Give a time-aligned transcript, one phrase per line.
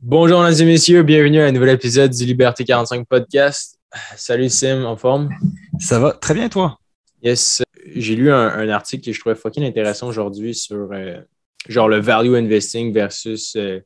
[0.00, 3.78] Bonjour, mesdames et messieurs, bienvenue à un nouvel épisode du Liberté 45 podcast.
[4.16, 5.30] Salut Sim, en forme?
[5.78, 6.78] Ça va très bien, toi?
[7.22, 7.62] Yes.
[7.94, 11.20] J'ai lu un, article que je trouvais fucking intéressant aujourd'hui sur euh,
[11.68, 13.80] genre le value investing versus euh,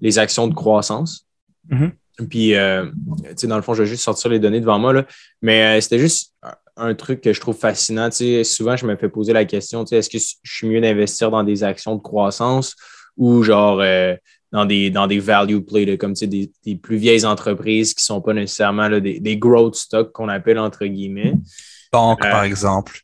[0.00, 1.26] les actions de croissance.
[1.70, 2.26] Mm-hmm.
[2.28, 2.86] Puis, euh,
[3.22, 5.06] tu sais, dans le fond, je vais juste sortir les données devant moi, là.
[5.40, 6.34] mais c'était juste
[6.76, 8.10] un truc que je trouve fascinant.
[8.10, 10.66] Tu sais, souvent, je me fais poser la question, tu sais, est-ce que je suis
[10.68, 12.76] mieux d'investir dans des actions de croissance
[13.16, 13.82] ou genre
[14.52, 18.20] dans des, dans des value plays, comme des, des, plus vieilles entreprises qui ne sont
[18.20, 21.34] pas nécessairement des, des, growth stocks qu'on appelle entre guillemets.
[21.90, 23.00] Banque, par euh, exemple.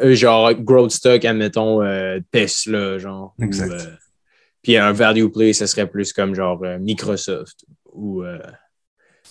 [0.00, 3.34] Euh, genre growth stock, admettons euh, Tesla, genre.
[3.42, 3.90] Exact.
[4.62, 8.22] puis un value play, ce serait plus comme genre Microsoft ou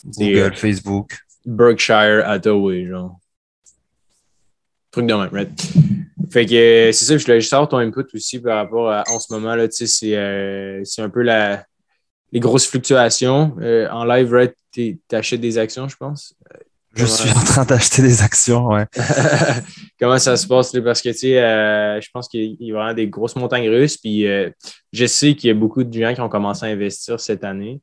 [0.05, 1.17] Google, Facebook.
[1.45, 3.17] Berkshire Hathaway, genre.
[4.91, 5.49] Truc de même, right?
[6.31, 9.03] Fait que euh, c'est ça, je voulais juste avoir ton input aussi par rapport à
[9.09, 11.65] en ce moment, là, tu sais, c'est, euh, un peu la,
[12.31, 13.55] les grosses fluctuations.
[13.61, 16.33] Euh, en live, right, tu achètes des actions, je pense?
[16.93, 18.85] Je suis en train d'acheter des actions, ouais.
[19.99, 20.73] Comment ça se passe?
[20.73, 20.81] Là?
[20.81, 21.35] Parce que, tu sais,
[22.01, 23.97] je pense qu'il y a vraiment des grosses montagnes russes.
[23.97, 24.25] Puis,
[24.91, 27.79] je sais qu'il y a beaucoup de gens qui ont commencé à investir cette année.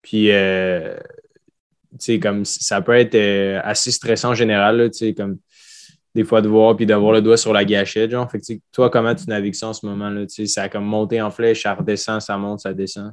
[0.00, 3.16] Puis, tu sais, comme ça peut être
[3.64, 5.38] assez stressant en général, tu sais, comme
[6.16, 8.10] des fois de voir puis d'avoir le doigt sur la gâchette.
[8.10, 8.26] Genre.
[8.72, 10.08] Toi, comment tu navigues ça en ce moment?
[10.08, 10.24] Là?
[10.28, 13.12] Ça a comme monté en flèche, ça redescend, ça monte, ça descend.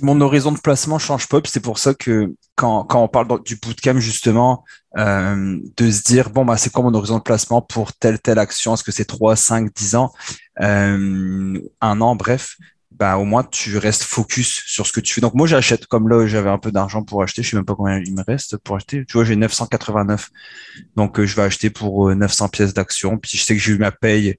[0.00, 1.40] Mon horizon de placement ne change pas.
[1.44, 4.64] c'est pour ça que quand, on parle du bootcamp, justement,
[4.96, 8.38] euh, de se dire, bon, bah, c'est quoi mon horizon de placement pour telle, telle
[8.38, 8.74] action?
[8.74, 10.12] Est-ce que c'est 3, 5, 10 ans?
[10.62, 12.56] Euh, un an, bref
[13.04, 15.20] bah, au moins tu restes focus sur ce que tu fais.
[15.20, 17.74] Donc moi j'achète, comme là j'avais un peu d'argent pour acheter, je sais même pas
[17.74, 19.04] combien il me reste pour acheter.
[19.04, 20.30] Tu vois, j'ai 989.
[20.96, 23.18] Donc euh, je vais acheter pour 900 euh, pièces d'action.
[23.18, 24.38] Puis je sais que j'ai eu ma paye,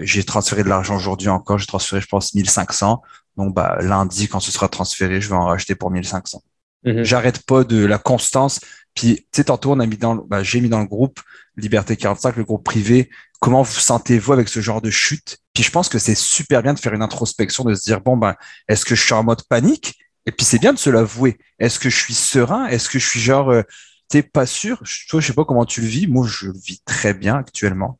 [0.00, 3.02] j'ai transféré de l'argent aujourd'hui encore, j'ai transféré je pense 1500.
[3.36, 6.42] Donc bah, lundi quand ce sera transféré, je vais en racheter pour 1500.
[6.86, 7.04] Mm-hmm.
[7.04, 8.60] J'arrête pas de la constance.
[8.94, 11.20] Puis tu sais tantôt on a mis dans, bah, j'ai mis dans le groupe
[11.60, 15.38] Liberté 45, le groupe privé, comment vous sentez-vous avec ce genre de chute?
[15.54, 18.16] Puis je pense que c'est super bien de faire une introspection, de se dire, bon,
[18.16, 18.34] ben,
[18.68, 19.98] est-ce que je suis en mode panique?
[20.26, 21.38] Et puis c'est bien de se l'avouer.
[21.58, 22.66] Est-ce que je suis serein?
[22.66, 23.62] Est-ce que je suis genre, euh,
[24.08, 24.82] t'es pas sûr?
[25.08, 26.06] Toi, je sais pas comment tu le vis.
[26.06, 27.98] Moi, je le vis très bien actuellement.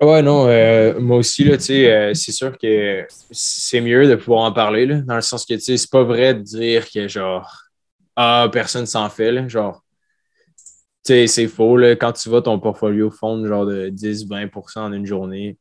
[0.00, 4.52] Ouais, non, euh, moi aussi, là, euh, c'est sûr que c'est mieux de pouvoir en
[4.52, 7.64] parler, là, dans le sens que, tu sais, c'est pas vrai de dire que, genre,
[8.14, 9.82] ah, personne s'en fait, là, genre,
[11.26, 11.76] c'est faux.
[11.76, 15.58] Là, quand tu vois ton portfolio fondre genre de 10-20% en une journée,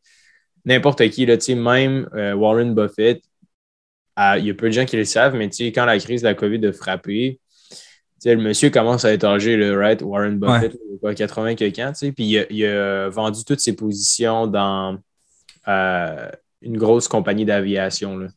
[0.65, 3.21] n'importe qui, là, même euh, Warren Buffett,
[4.17, 6.33] il y a peu de gens qui le savent, mais quand la crise de la
[6.33, 7.39] COVID a frappé,
[8.25, 10.01] le monsieur commence à être âgé, le right?
[10.01, 11.15] Warren Buffett, ouais.
[11.15, 14.97] 80 quelqu'un, puis il a, vendu toutes ses positions dans
[15.67, 16.29] euh,
[16.61, 18.27] une grosse compagnie d'aviation.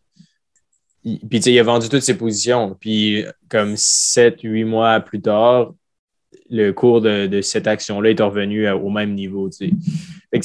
[1.03, 2.77] Puis il a vendu toutes ses positions.
[2.79, 5.73] Puis comme 7-8 mois plus tard,
[6.51, 9.49] le cours de, cette action-là est revenu au même niveau.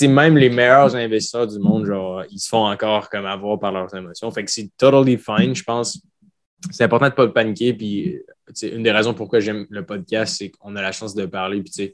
[0.08, 3.94] même les meilleurs investisseurs du monde, genre, ils se font encore comme avoir par leurs
[3.96, 4.30] émotions.
[4.32, 6.00] Fait que c'est totally fine, je pense.
[6.72, 7.74] C'est important de ne pas paniquer.
[7.74, 8.20] Puis,
[8.62, 11.62] une des raisons pourquoi j'aime le podcast, c'est qu'on a la chance de parler.
[11.64, 11.92] Puis,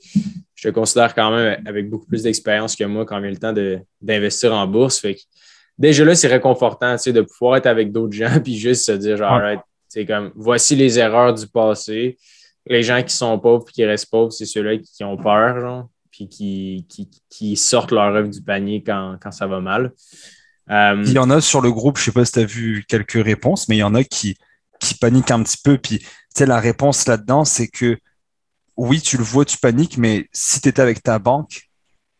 [0.56, 3.54] je te considère quand même avec beaucoup plus d'expérience que moi quand vient le temps
[4.02, 5.00] d'investir en bourse.
[5.00, 5.22] Fait que,
[5.78, 9.42] déjà là, c'est réconfortant de pouvoir être avec d'autres gens puis juste se dire, genre,
[9.88, 12.18] c'est comme, voici les erreurs du passé
[12.68, 15.90] les gens qui sont pauvres et qui restent pauvres, c'est ceux-là qui, ont peur, genre,
[16.12, 19.92] puis qui, sortent leur œuvre du panier quand, ça va mal.
[20.70, 22.46] Euh, il y en a sur le groupe, je ne sais pas si tu as
[22.46, 24.38] vu quelques réponses, mais il y en a qui,
[25.00, 25.78] paniquent un petit peu.
[25.78, 26.06] Puis,
[26.40, 27.98] la réponse là-dedans, c'est que
[28.78, 31.70] oui, tu le vois, tu paniques, mais si tu étais avec ta banque,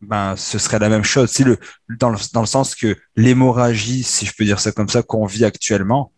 [0.02, 1.38] ben, ce serait la même chose.
[1.40, 1.58] Le,
[1.90, 6.12] dans le sens que l'hémorragie, si je peux dire ça comme ça, qu'on vit actuellement,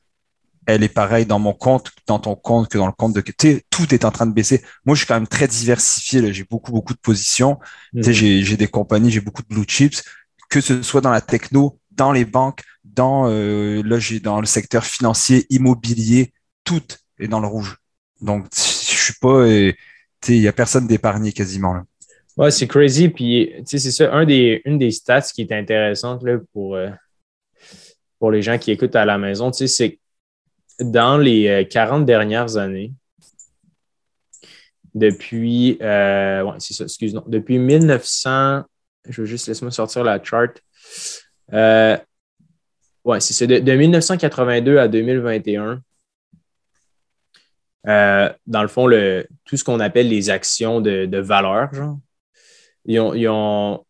[0.66, 3.22] elle est pareille dans mon compte, dans ton compte, que dans le compte de.
[3.70, 4.64] Tout est en train de baisser.
[4.86, 6.34] Moi, je suis quand même très diversifié.
[6.34, 7.60] J'ai beaucoup, beaucoup de positions.
[7.94, 8.12] Mhm.
[8.12, 10.04] J'ai des compagnies, j'ai beaucoup de blue chips,
[10.50, 14.86] que ce soit dans la techno, dans les banques, dans, euh, là, dans le secteur
[14.86, 16.84] financier, immobilier, tout
[17.20, 17.78] est dans le rouge.
[18.22, 19.48] Donc, je suis pas.
[19.48, 21.74] Il n'y a personne d'épargné quasiment.
[21.74, 21.84] Là.
[22.38, 23.10] Ouais, c'est crazy.
[23.10, 26.90] Puis, c'est ça, un des, une des stats qui est intéressante là, pour, euh,
[28.20, 30.00] pour les gens qui écoutent à la maison, c'est
[30.84, 32.94] dans les 40 euh, dernières années,
[34.94, 38.64] depuis, euh, c'est ça, excuse-moi, depuis 1900,
[39.10, 40.52] je veux juste laisser-moi sortir la chart.
[41.52, 41.98] Euh,
[43.04, 45.82] ouais, c'est ça, de, 1982 à 2021,
[47.86, 51.98] dans le fond, le, tout ce qu'on appelle les actions de, valeur, genre,
[52.86, 53.86] ils ont, ils, ont,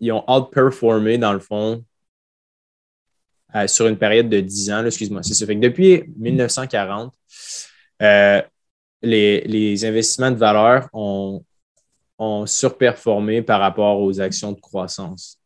[0.00, 1.84] ils ont outperformé, dans le fond,
[3.66, 4.84] sur une période de 10 ans.
[4.84, 5.46] Excuse-moi, c'est ça.
[5.46, 7.12] Fait que depuis 1940,
[9.02, 11.42] les, les, investissements de valeur ont,
[12.18, 15.38] ont surperformé par rapport aux actions de croissance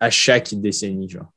[0.00, 1.30] à chaque décennie, genre,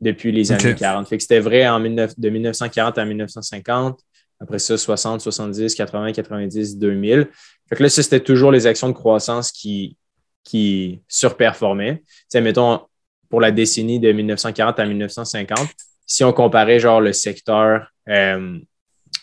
[0.00, 1.08] depuis les années 40.
[1.08, 4.00] Fait que c'était vrai en de 1940 à 1950,
[4.40, 7.28] après ça, 60, 70, 80, 90, 2000.
[7.68, 9.96] Fait que là, ça, c'était toujours les actions de croissance qui,
[10.44, 12.02] qui surperformaient.
[12.28, 12.80] sais, mettons,
[13.28, 15.68] pour la décennie de 1940 à 1950,
[16.06, 18.58] si on comparait genre le secteur euh,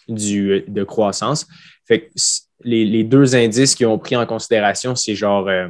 [0.07, 1.47] du, de croissance,
[1.87, 2.13] fait que
[2.63, 5.67] les, les, deux indices qui ont pris en considération, c'est genre euh,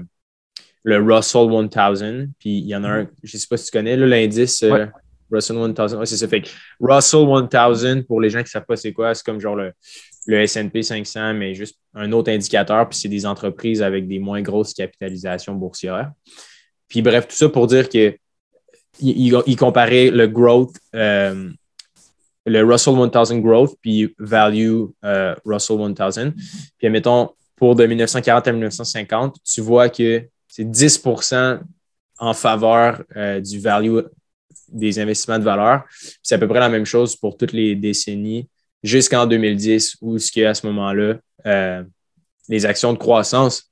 [0.84, 3.72] le Russell 1000, puis il y en a un, je ne sais pas si tu
[3.72, 4.88] connais, l'indice euh,
[5.32, 5.74] Russell 1000,
[6.06, 6.28] c'est ça.
[6.28, 6.50] Fait que
[6.80, 9.72] Russell 1000, pour les gens qui ne savent pas c'est quoi, c'est comme genre le,
[10.28, 14.42] le S&P 500, mais juste un autre indicateur, puis c'est des entreprises avec des moins
[14.42, 16.12] grosses capitalisations boursières.
[16.88, 18.16] Puis bref, tout ça pour dire que
[19.00, 21.50] il, comparait le growth, euh,
[22.46, 26.34] le Russell 1000 growth, puis value euh, Russell 1000.
[26.78, 31.60] Puis admettons, pour de 1940 à 1950, tu vois que c'est 10%
[32.20, 34.00] en faveur euh, du value
[34.70, 35.84] des investissements de valeur.
[36.22, 38.48] C'est à peu près la même chose pour toutes les décennies
[38.82, 41.16] jusqu'en 2010, où ce à ce moment-là,
[42.50, 43.72] les actions de croissance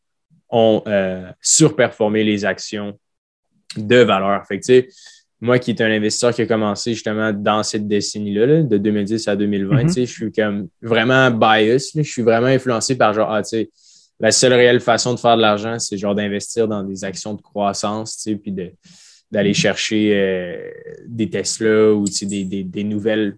[0.49, 0.83] ont
[1.41, 2.97] surperformé les actions
[3.75, 4.45] de valeur.
[4.47, 4.59] Fait
[5.41, 9.35] moi qui est un investisseur qui a commencé justement dans cette décennie-là, de 2010 à
[9.35, 9.99] 2020, mm-hmm.
[9.99, 13.69] je suis comme vraiment bias, je suis vraiment influencé par genre, ah, tu sais,
[14.19, 17.41] la seule réelle façon de faire de l'argent, c'est genre d'investir dans des actions de
[17.41, 18.55] croissance, puis
[19.31, 20.69] d'aller chercher euh,
[21.07, 23.35] des Tesla ou des, des, nouvelles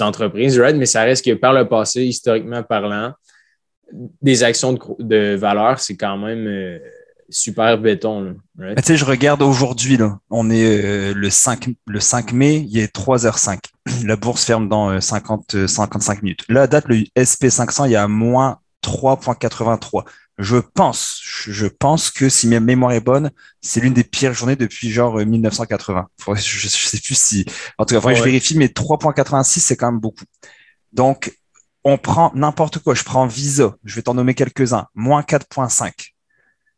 [0.00, 0.76] entreprises, right?
[0.76, 3.12] mais ça reste que par le passé, historiquement parlant,
[4.20, 6.78] des actions de, valeur, c'est quand même euh,
[7.30, 8.36] super béton.
[8.58, 9.98] tu sais, je regarde aujourd'hui,
[10.30, 13.58] on est euh, le, 5, le 5 mai, il est 3h05.
[14.04, 16.44] La bourse ferme dans 50, 55 minutes.
[16.48, 20.04] Là, date, le SP500, il y a moins 3.83.
[20.38, 23.30] Je pense, je pense que si ma mémoire est bonne,
[23.60, 26.08] c'est l'une des pires journées depuis genre 1980.
[26.28, 27.44] Euh, je, ne sais plus si,
[27.76, 30.24] en tout cas, je vérifie, mais 3.86, c'est quand même beaucoup.
[30.92, 31.36] Donc,
[31.84, 32.94] on prend n'importe quoi.
[32.94, 36.09] Je prends Visa, je vais t'en nommer quelques-uns, moins 4.5.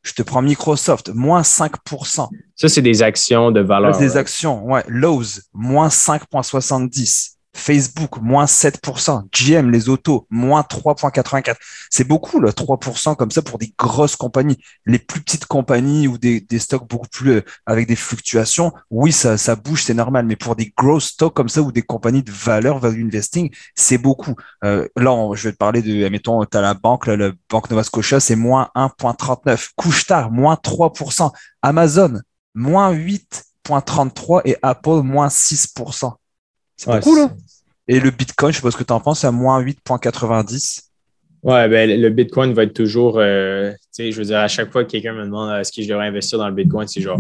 [0.03, 2.29] Je te prends Microsoft, moins 5%.
[2.57, 3.97] Ça, c'est des actions de valeur.
[3.99, 4.85] Des actions, ouais.
[4.89, 7.32] Lowe's, moins 5.70.
[7.55, 9.25] Facebook, moins 7%.
[9.33, 11.55] GM, les autos, moins 3,84%.
[11.91, 14.59] C'est beaucoup, là, 3% comme ça pour des grosses compagnies.
[14.87, 19.37] Les plus petites compagnies ou des, stocks beaucoup plus euh, avec des fluctuations, oui, ça,
[19.37, 20.27] ça bouge, c'est normal.
[20.27, 23.99] Mais pour des gros stocks comme ça ou des compagnies de valeur, value investing, c'est
[23.99, 24.35] beaucoup.
[24.65, 28.21] Euh, là, je vais te parler de, mettons, tu la banque, la Banque Nova Scotia,
[28.21, 29.71] c'est moins 1,39.
[29.77, 31.31] Couche-tard, moins 3%.
[31.63, 32.21] Amazon,
[32.55, 36.13] moins 8,33 et Apple, moins 6%.
[36.83, 37.31] C'est beaucoup, là.
[37.87, 40.83] Et le Bitcoin, je sais pas ce que tu en penses, c'est à moins 8,90.
[41.45, 44.71] Ouais, ben, le Bitcoin va être toujours, euh, tu sais, je veux dire, à chaque
[44.73, 47.19] fois que quelqu'un me demande est-ce que je devrais investir dans le Bitcoin, c'est genre,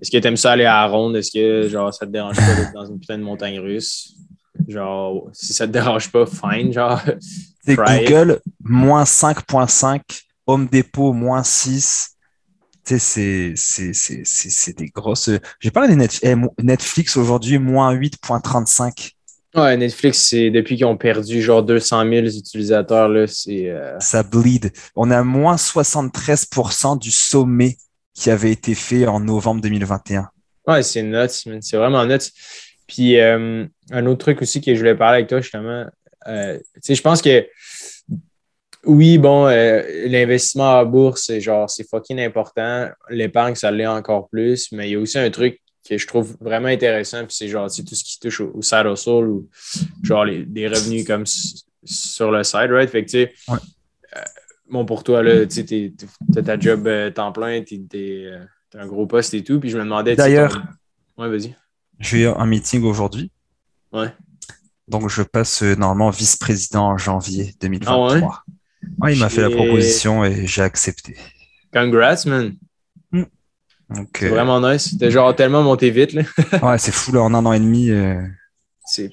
[0.00, 1.16] est-ce que tu aimes ça aller à la ronde?
[1.16, 4.14] Est-ce que, genre, ça te dérange pas d'être dans une putain de montagne russe?
[4.68, 7.00] Genre, si ça te dérange pas, fine, genre.
[7.64, 10.00] C'est Google, moins 5,5,
[10.46, 12.13] Home Depot, moins 6.
[12.84, 13.54] C'est
[14.76, 15.30] des grosses.
[15.60, 19.12] J'ai parlé de eh, Netflix aujourd'hui, moins 8,35.
[19.54, 23.70] Ouais, Netflix, c'est depuis qu'ils ont perdu genre 200 000 utilisateurs, là, c'est.
[23.70, 24.72] Euh, Ça bleed.
[24.96, 27.76] On a moins 73% du sommet
[28.14, 30.28] qui avait été fait en novembre 2021.
[30.66, 32.32] Ouais, c'est nuts, c'est vraiment nuts.
[32.86, 35.86] Puis euh, un autre truc aussi que je voulais parler avec toi, justement,
[36.26, 37.46] euh, tu sais, je pense que
[38.86, 42.88] oui, bon, l'investissement à bourse, c'est genre, c'est fucking important.
[43.10, 46.36] L'épargne, ça l'est encore plus, mais il y a aussi un truc que je trouve
[46.40, 47.24] vraiment intéressant.
[47.26, 49.48] Puis c'est genre tout ce qui touche au, side hustle ou
[50.02, 51.24] genre les, des revenus comme
[51.84, 52.88] sur le side, right?
[52.90, 54.20] Fait que tu sais, euh,
[54.70, 55.92] bon, pour toi, là, tu sais,
[56.32, 57.78] t'as ta job euh, temps plein, t'es
[58.24, 59.60] euh, un gros poste et tout.
[59.60, 60.16] Puis je me demandais.
[60.16, 60.62] D'ailleurs,
[61.18, 61.54] ouais, vas-y.
[62.00, 63.30] J'ai eu un meeting aujourd'hui.
[63.92, 64.12] Ouais.
[64.88, 67.94] Donc je passe normalement vice-président en janvier 2023.
[67.94, 68.22] Ah ouais?
[69.10, 71.16] Il m'a fait la proposition et j'ai accepté.
[71.72, 72.56] Congrats, man
[74.14, 74.90] c'est euh, vraiment nice.
[74.90, 76.12] C'était genre tellement monté vite.
[76.12, 76.22] Là.
[76.62, 77.90] ouais, c'est fou, là, en un an et demi.
[77.90, 78.22] Euh...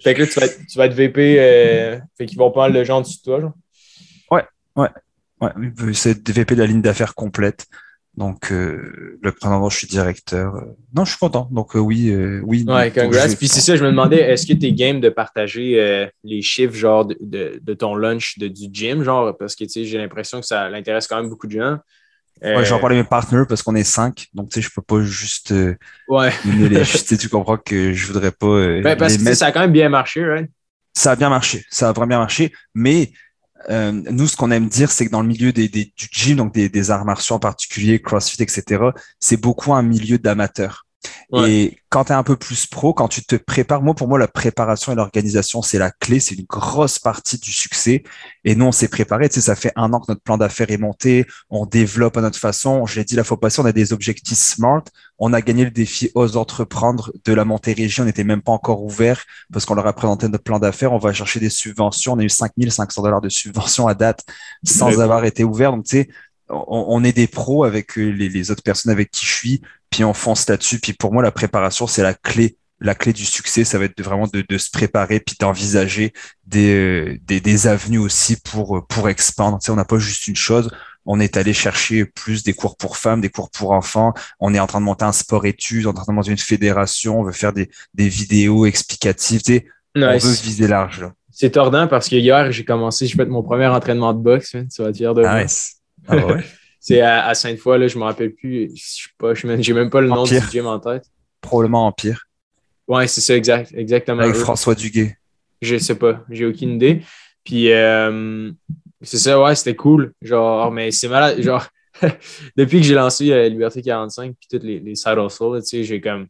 [0.03, 1.99] Fait que là, tu vas être, tu vas être VP, euh...
[2.17, 3.53] fait qu'ils vont prendre le genre dessus de toi, genre.
[4.29, 4.43] Ouais,
[4.75, 4.89] ouais.
[5.41, 5.93] ouais.
[5.93, 7.67] C'est VP de la ligne d'affaires complète.
[8.17, 10.53] Donc, euh, le président, je suis directeur.
[10.93, 11.47] Non, je suis content.
[11.51, 12.13] Donc, oui,
[12.43, 12.65] oui.
[12.67, 13.27] Ouais, congrats.
[13.37, 16.75] Puis c'est ça, je me demandais, est-ce que tu es game de partager les chiffres,
[16.75, 17.17] genre, de,
[17.61, 20.69] de, ton lunch de, du gym, genre, parce que, tu sais, j'ai l'impression que ça
[20.69, 21.77] l'intéresse quand même beaucoup de gens.
[22.41, 24.81] Ouais, j'en parle à mes partenaires parce qu'on est cinq, donc tu sais, je peux
[24.81, 25.75] pas juste euh,
[26.07, 26.31] ouais.
[26.45, 28.47] les, tu comprends que je voudrais pas.
[28.47, 30.49] Euh, ben, parce que ça a quand même bien marché, right?
[30.93, 33.11] Ça a bien marché, ça a vraiment bien marché, mais
[33.69, 36.37] euh, nous, ce qu'on aime dire, c'est que dans le milieu des, des du gym,
[36.37, 38.83] donc des, des arts martiaux en particulier, CrossFit, etc.,
[39.19, 40.85] c'est beaucoup un milieu d'amateurs.
[41.33, 44.19] Et quand tu es un peu plus pro, quand tu te prépares, moi, pour moi,
[44.19, 48.03] la préparation et l'organisation, c'est la clé, c'est une grosse partie du succès.
[48.43, 49.29] Et nous, on s'est préparé.
[49.29, 51.25] Tu sais, ça fait un an que notre plan d'affaires est monté.
[51.49, 52.85] On développe à notre façon.
[52.85, 54.83] Je l'ai dit la fois passée, on a des objectifs smart.
[55.19, 58.03] On a gagné le défi Ose entreprendre de la montée région.
[58.03, 59.23] On n'était même pas encore ouvert
[59.53, 60.91] parce qu'on leur a présenté notre plan d'affaires.
[60.91, 62.13] On va chercher des subventions.
[62.13, 64.25] On a eu 5500 dollars de subventions à date
[64.65, 65.71] sans avoir été ouvert.
[65.71, 66.09] Donc, tu sais,
[66.51, 69.61] on, est des pros avec euh, les, autres personnes avec qui je suis,
[69.91, 70.79] puis on fonce là-dessus.
[70.79, 72.57] Puis pour moi, la préparation, c'est la clé.
[72.83, 76.13] La clé du succès, ça va être vraiment de, se préparer, puis d'envisager
[76.47, 79.59] des, euh, des, avenues aussi pour, euh, pour expandre.
[79.59, 80.71] Tu sais, on n'a pas juste une chose.
[81.05, 84.15] On est allé chercher plus des cours pour femmes, des cours pour enfants.
[84.39, 86.39] On est en train de monter un sport-études, on est en train de monter une
[86.39, 87.19] fédération.
[87.19, 89.43] On veut faire des, vidéos explicatives.
[89.43, 91.07] Tu sais, On veut viser large.
[91.29, 94.55] C'est tordant parce que hier, j'ai commencé, j'ai fait mon premier entraînement de boxe.
[94.73, 95.45] Tu vas dire de ah
[96.07, 96.15] ah
[96.83, 98.71] c'est à, Sainte-Foy, là, je ne me rappelle plus.
[98.75, 101.05] Je sais pas, je n'ai même pas le nom du gym en tête.
[101.39, 102.25] Probablement Empire.
[102.87, 104.23] Ouais, c'est ça, exact, exactement.
[104.23, 105.15] Avec François Duguay.
[105.61, 107.03] Je sais pas, j'ai aucune idée.
[107.43, 108.51] Puis euh,
[109.03, 110.13] c'est ça, ouais, c'était cool.
[110.23, 111.39] Genre, mais c'est malade.
[111.39, 111.67] Genre,
[112.57, 115.83] depuis que j'ai lancé euh, Liberté 45 puis toutes les, les side hustles, tu sais,
[115.83, 116.25] j'ai comme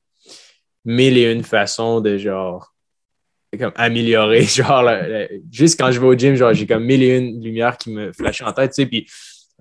[0.84, 2.74] mille et une façons de genre
[3.58, 4.44] comme améliorer.
[4.46, 4.90] Genre,
[5.52, 8.14] juste quand je vais au gym, genre, j'ai comme mille et une lumières qui me
[8.14, 8.86] flashent en tête, tu sais.
[8.86, 9.08] Puis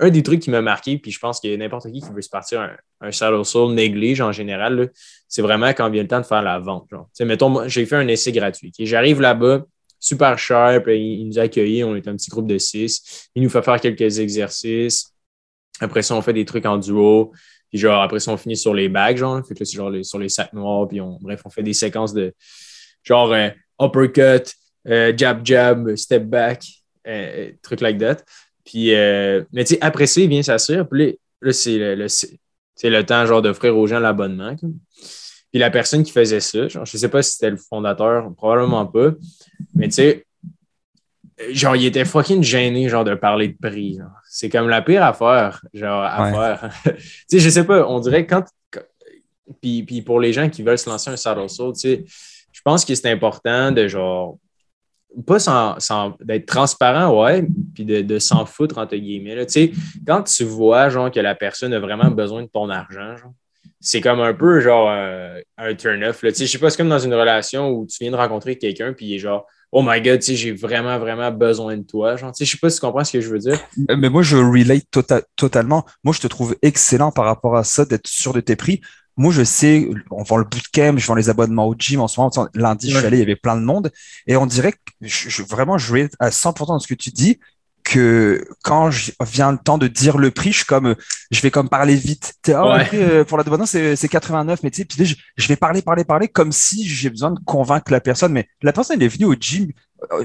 [0.00, 2.28] un des trucs qui m'a marqué, puis je pense a n'importe qui qui veut se
[2.28, 4.90] partir un, un saddle soul néglige en général,
[5.28, 6.88] c'est vraiment quand vient le temps de faire la vente.
[7.20, 8.72] Mettons, j'ai fait un essai gratuit.
[8.80, 9.64] J'arrive là-bas,
[9.98, 13.28] super cher, puis il, nous a on est un petit groupe de six.
[13.34, 15.14] Il nous fait faire quelques exercices.
[15.80, 17.32] Après ça, on fait des trucs en duo.
[17.68, 19.46] Puis genre, après ça, on finit sur les bags, genre.
[19.46, 20.88] Fait que c'est genre sur les sacs noirs.
[20.88, 22.34] Puis bref, on fait des séquences de
[23.04, 24.52] genre euh, uppercut,
[24.88, 26.64] euh, jab, jab, step back,
[27.06, 28.16] euh, trucs like that.
[28.70, 30.84] Puis, euh, mais tu sais, après ça, il vient s'assurer.
[30.84, 32.06] Puis là, c'est le,
[32.84, 34.54] le, temps, genre, d'offrir aux gens l'abonnement.
[34.54, 38.32] Puis la personne qui faisait ça, genre, je ne sais pas si c'était le fondateur,
[38.36, 39.10] probablement pas.
[39.74, 40.24] Mais tu sais,
[41.50, 43.98] genre, il était fucking gêné, genre, de parler de prix.
[44.28, 46.70] C'est comme la pire affaire, genre, à faire.
[46.84, 46.92] tu
[47.26, 48.44] sais, je sais pas, on dirait quand.
[49.60, 52.04] Puis, puis pour les gens qui veulent se lancer un saddle saut, tu sais,
[52.52, 54.38] je pense que c'est important de, genre,
[55.26, 59.48] pas sans, d'être transparent, ouais, puis de, s'en foutre, entre guillemets.
[59.48, 59.72] Sais,
[60.06, 63.16] quand tu vois, genre, que la personne a vraiment besoin de ton argent,
[63.80, 66.20] c'est comme un peu, genre, euh, un turn-off.
[66.20, 68.56] Tu sais, je sais pas, c'est comme dans une relation où tu viens de rencontrer
[68.58, 72.16] quelqu'un, puis il est genre, oh my god, j'ai vraiment, vraiment besoin de toi.
[72.16, 73.58] Genre, tu sais, je sais pas si tu comprends ce que je veux dire.
[73.96, 75.84] Mais moi, je relate tota-, totalement.
[76.04, 78.80] Moi, je te trouve excellent par rapport à ça, d'être sûr de tes prix
[79.20, 82.18] moi, je sais, on vend le bootcamp, je vends les abonnements au gym en ce
[82.18, 82.48] moment.
[82.54, 83.92] Lundi, je suis allé, il y avait plein de monde.
[84.26, 87.38] Et on dirait que je, vraiment, je vais à 100% de ce que tu dis,
[87.84, 90.94] que quand je vient le temps de dire le prix, je suis comme,
[91.30, 92.32] je vais comme parler vite.
[92.48, 96.04] Oh, euh, pour l'abonnement, c'est 89, mais tu sais, puis je, je, vais parler, parler,
[96.04, 98.32] parler comme si j'ai besoin de convaincre la personne.
[98.32, 99.70] Mais la personne, elle est venue au gym
[100.12, 100.24] euh,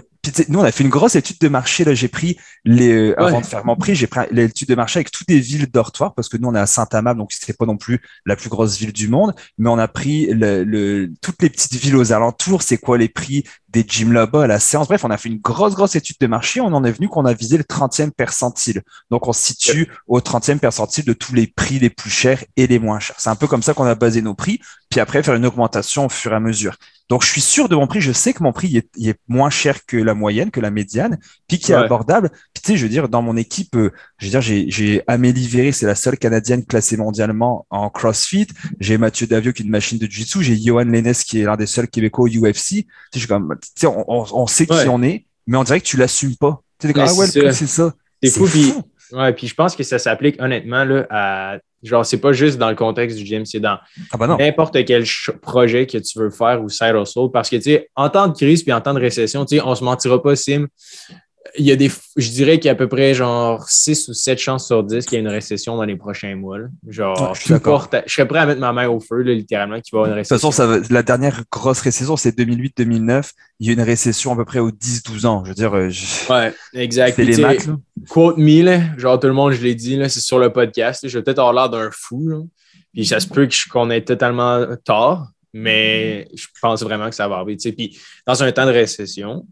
[0.49, 1.83] nous, on a fait une grosse étude de marché.
[1.83, 4.97] Là, j'ai pris les euh, avant de faire mon prix, j'ai pris l'étude de marché
[4.97, 7.65] avec toutes les villes dortoirs parce que nous, on est à Saint-Amand, donc c'était pas
[7.65, 11.49] non plus la plus grosse ville du monde, mais on a pris le, toutes les
[11.49, 12.63] petites villes aux alentours.
[12.63, 14.87] C'est quoi les prix des gyms là-bas à la séance?
[14.87, 16.61] Bref, on a fait une grosse grosse étude de marché.
[16.61, 18.81] On en est venu qu'on a visé le 30e percentile.
[19.11, 22.67] Donc, on se situe au 30e percentile de tous les prix les plus chers et
[22.67, 23.19] les moins chers.
[23.19, 24.59] C'est un peu comme ça qu'on a basé nos prix.
[24.89, 26.77] Puis après, faire une augmentation au fur et à mesure.
[27.09, 28.01] Donc, je suis sûr de mon prix.
[28.01, 31.19] Je sais que mon prix est, est moins cher que la moyenne, que la médiane,
[31.47, 32.29] puis qui est abordable.
[32.53, 35.47] Puis, tu sais, je veux dire, dans mon équipe, euh, je veux dire, j'ai Amélie
[35.47, 38.47] Véré, c'est la seule Canadienne classée mondialement en CrossFit.
[38.79, 40.41] J'ai Mathieu Davio, qui est une machine de Jiu-Jitsu.
[40.41, 42.87] J'ai Johan Lennes, qui est l'un des seuls Québécois au UFC.
[43.11, 45.85] Tu sais, comme, tu sais on, on, sait qui on est, mais on dirait que
[45.85, 46.61] tu l'assumes pas.
[46.79, 47.93] Tu sais, ah ouais, c'est ça.
[48.23, 48.47] C'est fou.
[48.47, 48.73] Puis,
[49.11, 52.69] ouais, puis je pense que ça s'applique honnêtement là, à Genre, c'est pas juste dans
[52.69, 53.77] le contexte du gym, c'est dans
[54.11, 55.03] ah ben n'importe quel
[55.41, 57.29] projet que tu veux faire ou side hustle.
[57.31, 59.63] Parce que, tu sais, en temps de crise puis en temps de récession, tu sais,
[59.63, 60.67] on se mentira pas, Sim
[61.57, 64.13] il y a des, je dirais qu'il y a à peu près genre 6 ou
[64.13, 66.57] 7 chances sur 10 qu'il y ait une récession dans les prochains mois.
[66.87, 69.99] Genre, je, suis je serais prêt à mettre ma main au feu, littéralement, qu'il va
[69.99, 70.49] y avoir une récession.
[70.49, 73.31] De toute façon, la dernière grosse récession, c'est 2008-2009.
[73.59, 75.43] Il y a une récession à peu près aux 10-12 ans.
[75.43, 75.89] Je veux dire, euh,
[76.29, 77.15] ouais, exact.
[77.15, 77.69] C'est les maths.
[78.09, 81.07] Quote me, genre tout le monde, je l'ai dit, c'est sur le podcast.
[81.07, 82.49] je vais peut-être avoir l'air d'un fou.
[82.93, 87.37] Puis ça se peut qu'on ait totalement tort, mais je pense vraiment que ça va
[87.37, 87.57] arriver.
[87.71, 89.45] Puis dans un temps de récession,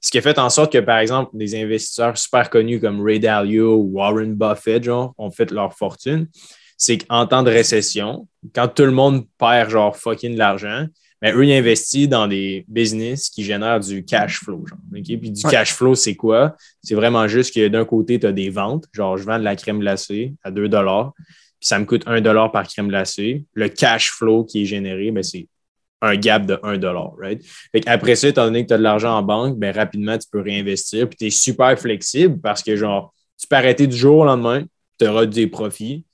[0.00, 3.20] ce qui a fait en sorte que, par exemple, des investisseurs super connus comme Ray
[3.20, 6.28] Dalio ou Warren Buffett, genre, ont fait leur fortune,
[6.76, 10.86] c'est qu'en temps de récession, quand tout le monde perd, genre, fucking de l'argent,
[11.20, 14.64] mais eux, ils investissent dans des business qui génèrent du cash flow.
[14.66, 15.02] Genre, Puis
[15.32, 16.56] du cash flow, c'est quoi?
[16.82, 18.84] C'est vraiment juste que d'un côté, tu as des ventes.
[18.92, 22.68] Genre, je vends de la crème glacée à 2 puis ça me coûte 1 par
[22.68, 23.44] crème glacée.
[23.54, 25.48] Le cash flow qui est généré, ben, c'est
[26.00, 26.78] un gap de 1
[27.18, 27.44] right?
[27.72, 30.28] Fait Après ça, étant donné que tu as de l'argent en banque, ben, rapidement, tu
[30.30, 31.08] peux réinvestir.
[31.08, 34.64] Puis tu es super flexible parce que, genre, tu peux arrêter du jour au lendemain,
[34.98, 36.04] tu auras des profits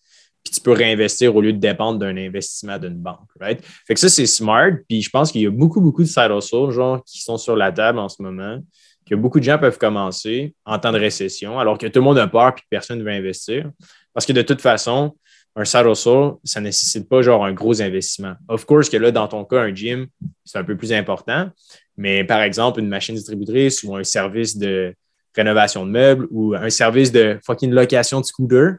[0.45, 3.65] puis tu peux réinvestir au lieu de dépendre d'un investissement d'une banque, right?
[3.87, 6.31] Fait que ça, c'est smart, puis je pense qu'il y a beaucoup, beaucoup de side
[6.31, 8.61] hustles, genre, qui sont sur la table en ce moment,
[9.09, 12.19] que beaucoup de gens peuvent commencer en temps de récession, alors que tout le monde
[12.19, 13.71] a peur puis personne ne veut investir.
[14.13, 15.17] Parce que de toute façon,
[15.57, 18.35] un side hustle, ça ne nécessite pas genre un gros investissement.
[18.49, 20.07] Of course que là, dans ton cas, un gym,
[20.45, 21.49] c'est un peu plus important,
[21.97, 24.95] mais par exemple, une machine distributrice ou un service de
[25.35, 28.77] rénovation de meubles ou un service de fucking location de scooter,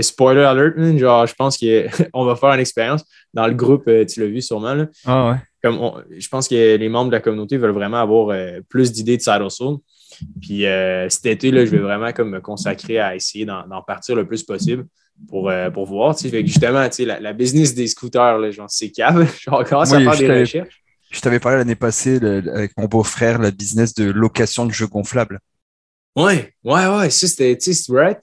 [0.00, 4.20] spoiler alert, genre, je pense qu'on va faire une expérience dans le groupe, euh, tu
[4.20, 4.74] l'as vu sûrement.
[4.74, 4.86] Là.
[5.04, 5.36] Ah ouais.
[5.62, 9.16] Comme je pense que les membres de la communauté veulent vraiment avoir euh, plus d'idées
[9.16, 9.76] de side hustle.
[10.40, 14.16] Puis euh, cet été, là, je vais vraiment comme me consacrer à essayer d'en partir
[14.16, 14.86] le plus possible
[15.28, 16.18] pour, pour voir.
[16.18, 19.30] Fait justement, la, la business des scooters, là, genre, c'est cave.
[19.40, 20.82] Genre, commence à faire des recherches.
[21.10, 25.40] Je t'avais parlé l'année passée avec mon beau-frère, la business de location de jeux gonflables.
[26.16, 27.58] Ouais, ouais, ouais, ça c'était,
[27.90, 28.18] right?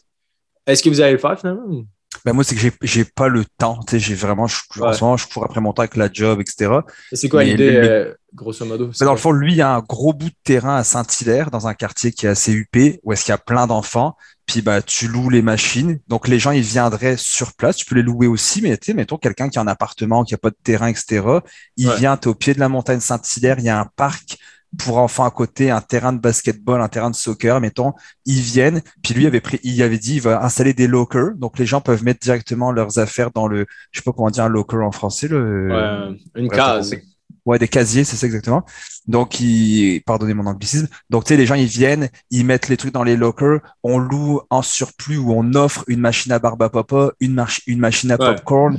[0.65, 1.83] Est-ce que vous allez le faire finalement?
[2.25, 3.79] Ben moi, c'est que j'ai pas le temps.
[3.91, 6.71] J'ai vraiment, je, en ce moment, je cours après mon temps avec la job, etc.
[7.13, 8.87] C'est quoi l'idée, euh, grosso modo?
[8.99, 11.49] Mais dans le fond, lui, il y a un gros bout de terrain à Saint-Hilaire,
[11.51, 14.17] dans un quartier qui est assez huppé, où est-ce qu'il y a plein d'enfants.
[14.49, 15.99] Puis bah, tu loues les machines.
[16.07, 17.75] Donc les gens, ils viendraient sur place.
[17.75, 20.33] Tu peux les louer aussi, mais tu sais, mettons quelqu'un qui a un appartement, qui
[20.33, 21.21] a pas de terrain, etc.
[21.77, 24.39] Il vient, tu es au pied de la montagne Saint-Hilaire, il y a un parc
[24.79, 27.93] pour enfants à côté, un terrain de basketball, un terrain de soccer, mettons,
[28.25, 31.57] ils viennent, puis lui avait pris, il avait dit, il va installer des lockers, donc
[31.59, 34.49] les gens peuvent mettre directement leurs affaires dans le, je sais pas comment dire un
[34.49, 36.95] locker en français, le, ouais, une case.
[37.49, 38.63] Ouais, des casiers, c'est ça exactement.
[39.07, 40.87] Donc, ils, pardonnez mon anglicisme.
[41.09, 43.97] Donc, tu sais, les gens, ils viennent, ils mettent les trucs dans les lockers, on
[43.97, 48.11] loue en surplus ou on offre une machine à barbe à papa, une, une machine
[48.11, 48.77] à popcorn.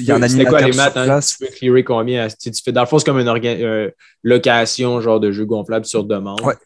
[0.00, 1.04] Il y a un animateur quoi, les maths, sur hein?
[1.06, 1.38] place.
[1.38, 2.28] tu peux clearer combien?
[2.28, 3.90] Tu, fais, dans le fond, c'est comme une euh,
[4.22, 6.42] location, genre de jeu gonflable sur demande.
[6.42, 6.56] Ouais.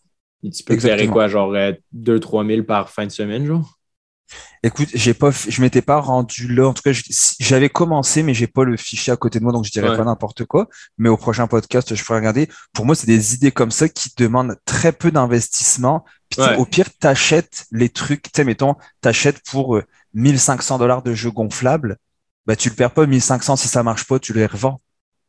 [0.43, 3.79] Et tu peux faire quoi, genre 2-3 euh, 000 par fin de semaine, genre?
[4.63, 6.69] Écoute, j'ai pas, je m'étais pas rendu là.
[6.69, 6.93] En tout cas,
[7.39, 10.05] j'avais commencé, mais j'ai pas le fichier à côté de moi, donc je dirais pas
[10.05, 10.69] n'importe quoi.
[10.97, 12.49] Mais au prochain podcast, je ferai regarder.
[12.73, 16.05] Pour moi, c'est des idées comme ça qui demandent très peu d'investissement.
[16.59, 18.23] Au pire, t'achètes les trucs.
[18.23, 19.81] Tu sais, mettons, t'achètes pour
[20.15, 21.99] 1500 euh, dollars de jeux gonflables.
[22.47, 24.81] Bah, tu le perds pas 1500 si ça marche pas, tu les revends.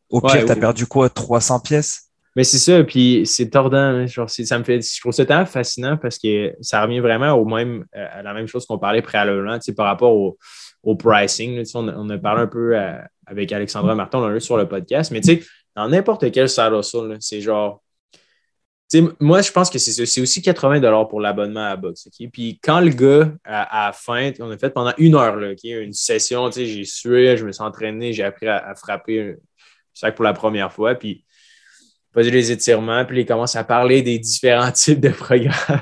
[0.09, 1.09] Au pire, t'as perdu quoi?
[1.09, 2.04] 300 pièces?
[2.35, 3.77] Mais c'est ça, puis c'est tordant.
[3.77, 7.45] Hein, ça me fait, je trouve ça tellement fascinant parce que ça revient vraiment au
[7.45, 10.37] même, euh, à la même chose qu'on parlait préalablement par rapport au,
[10.83, 11.63] au pricing.
[11.73, 14.67] on, on, a parlé un peu euh, avec Alexandra Martin, on l'a eu sur le
[14.67, 15.43] podcast, mais tu sais,
[15.75, 16.73] dans n'importe quel side
[17.21, 17.81] c'est genre.
[19.21, 22.09] moi, je pense que c'est aussi 80 pour l'abonnement à la boxe.
[22.33, 25.93] Puis quand le gars, à, la fin, on a fait pendant une heure là, une
[25.93, 29.35] session, j'ai sué, je me suis entraîné, j'ai appris à, à frapper un
[29.93, 30.95] sac pour la première fois.
[30.95, 31.25] Puis
[32.15, 35.81] faisait les étirements, puis il commence à parler des différents types de programmes.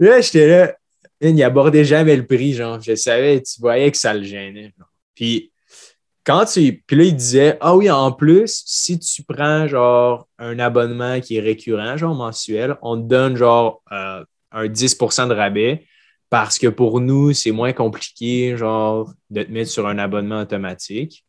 [0.00, 0.74] là, j'étais là,
[1.20, 4.72] il abordait jamais le prix, genre, je savais, tu voyais que ça le gênait.
[5.14, 5.50] Puis,
[6.24, 6.82] quand tu.
[6.86, 11.36] Puis là, il disait, ah oui, en plus, si tu prends, genre, un abonnement qui
[11.36, 15.86] est récurrent, genre mensuel, on te donne, genre, euh, un 10% de rabais
[16.30, 21.24] parce que pour nous, c'est moins compliqué, genre, de te mettre sur un abonnement automatique.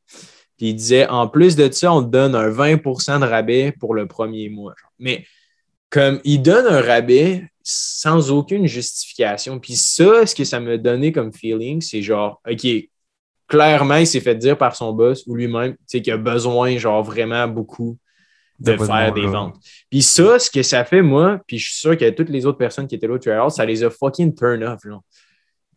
[0.58, 3.94] Puis il disait, en plus de ça, on te donne un 20% de rabais pour
[3.94, 4.74] le premier mois.
[5.00, 5.26] Mais
[5.90, 9.60] comme il donne un rabais sans aucune justification.
[9.60, 12.66] Puis ça, ce que ça m'a donné comme feeling, c'est genre, OK,
[13.46, 17.46] clairement, il s'est fait dire par son boss ou lui-même qu'il a besoin, genre, vraiment
[17.48, 17.98] beaucoup
[18.60, 19.58] de faire des ventes.
[19.90, 22.58] Puis ça, ce que ça fait, moi, puis je suis sûr que toutes les autres
[22.58, 24.82] personnes qui étaient là au ça les a fucking turn off.
[24.84, 25.04] Genre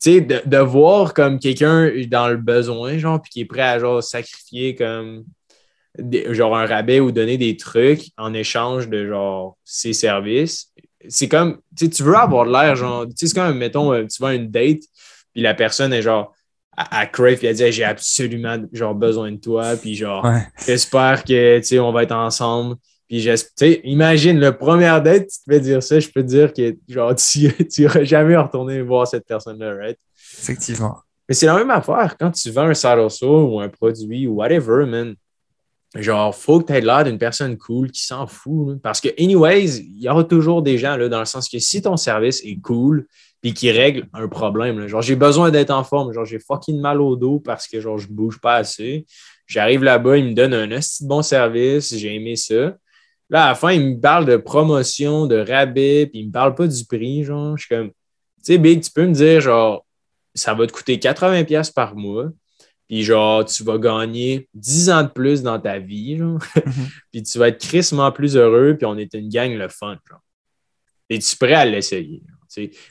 [0.00, 3.78] sais, de, de, voir comme quelqu'un dans le besoin, genre, puis qui est prêt à
[3.78, 5.24] genre sacrifier comme
[6.30, 10.72] genre un rabais ou donner des trucs en échange de genre ses services.
[11.08, 14.06] C'est comme, tu sais, tu veux avoir l'air, genre, tu sais, c'est comme, mettons, euh,
[14.06, 14.82] tu vas à une date,
[15.32, 16.34] puis la personne est genre,
[16.76, 20.26] à, crave, puis elle dit, j'ai absolument, genre, besoin de toi, puis genre,
[20.66, 22.76] j'espère que, tu sais, on va être ensemble.
[23.10, 26.28] Puis, tu sais, imagine, le premier date, tu te fais dire ça, je peux te
[26.28, 29.98] dire que, genre, tu n'auras jamais retourné voir cette personne-là, right?
[30.38, 30.96] Effectivement.
[31.28, 34.86] Mais c'est la même affaire quand tu vends un side ou un produit ou whatever,
[34.86, 35.16] man.
[35.96, 38.80] genre, faut que tu aies l'air d'une personne cool qui s'en fout.
[38.80, 41.82] Parce que, anyways, il y aura toujours des gens, là, dans le sens que si
[41.82, 43.08] ton service est cool,
[43.42, 47.00] puis qui règle un problème, genre, j'ai besoin d'être en forme, genre, j'ai fucking mal
[47.00, 49.04] au dos parce que, genre, je bouge pas assez.
[49.48, 52.76] J'arrive là-bas, il me donne un bon service, j'ai aimé ça.
[53.30, 56.54] Là, à la fin, il me parle de promotion, de rabais, puis il me parle
[56.54, 57.94] pas du prix, genre, je suis comme, tu
[58.42, 59.86] sais, Big, tu peux me dire, genre,
[60.34, 62.26] ça va te coûter 80$ par mois.
[62.88, 66.40] Puis genre, tu vas gagner 10 ans de plus dans ta vie, genre.
[66.66, 66.88] Mhm.
[67.12, 70.20] puis tu vas être crissement plus heureux, puis on est une gang le fun, genre.
[71.08, 72.22] Et tu es prêt à l'essayer.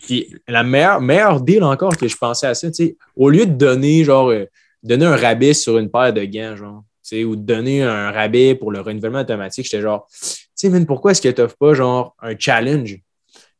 [0.01, 2.69] Puis la meilleure, meilleure deal encore que je pensais à ça,
[3.15, 4.45] au lieu de donner genre euh,
[4.81, 8.71] donner un rabais sur une paire de gants, genre, ou de donner un rabais pour
[8.71, 12.37] le renouvellement automatique, j'étais genre, tu sais, pourquoi est-ce que tu n'offres pas genre un
[12.37, 12.99] challenge?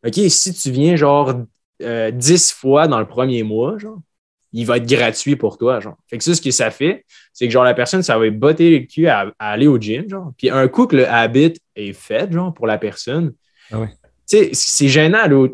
[0.05, 2.11] OK, si tu viens genre 10 euh,
[2.55, 3.99] fois dans le premier mois, genre,
[4.53, 5.79] il va être gratuit pour toi.
[5.79, 5.95] Genre.
[6.07, 8.79] Fait que ça, ce que ça fait, c'est que genre la personne, ça va botter
[8.79, 10.09] le cul à, aller au gym.
[10.09, 10.31] Genre.
[10.37, 13.33] Puis un coup que le habit est fait, genre, pour la personne,
[13.71, 13.85] ah
[14.25, 15.49] c'est gênant aller au,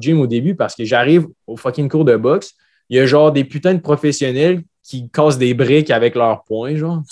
[0.00, 2.54] gym au début parce que j'arrive au fucking cours de boxe,
[2.88, 6.76] il y a genre des putains de professionnels qui cassent des briques avec leurs poings,
[6.76, 7.02] genre.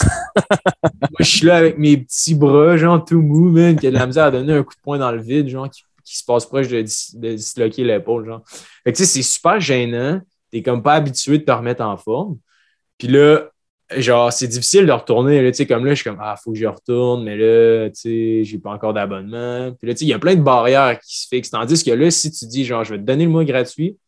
[1.01, 4.07] Moi, je suis là avec mes petits bras, genre, tout mou, qui a de la
[4.07, 6.69] misère à donner un coup de poing dans le vide, genre, qui, se passe proche
[6.69, 8.43] de, de disloquer l'épaule, genre.
[8.87, 10.21] Tu sais, c'est super gênant
[10.55, 12.39] t'es comme pas habitué de te remettre en forme.
[12.97, 13.51] Puis là,
[13.97, 15.51] genre, c'est difficile de retourner.
[15.51, 17.97] tu sais, comme là, je suis comme, ah, faut que je retourne, mais là, tu
[17.97, 19.73] sais, j'ai pas encore d'abonnement.
[19.73, 21.51] Puis là, tu sais, il y a plein de barrières qui se fixent.
[21.51, 23.99] Tandis que là, si tu dis, genre, je vais te donner le mois gratuit,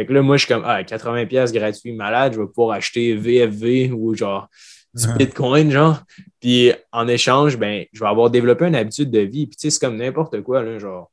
[0.00, 2.70] fait que là, moi, je suis comme, ah, 80 pièces gratuit, malade, je vais pouvoir
[2.74, 4.48] acheter VFV ou genre
[4.94, 6.00] du Bitcoin, genre.
[6.40, 9.46] Puis en échange, ben, je vais avoir développé une habitude de vie.
[9.46, 11.10] Puis tu sais, c'est comme n'importe quoi, là, genre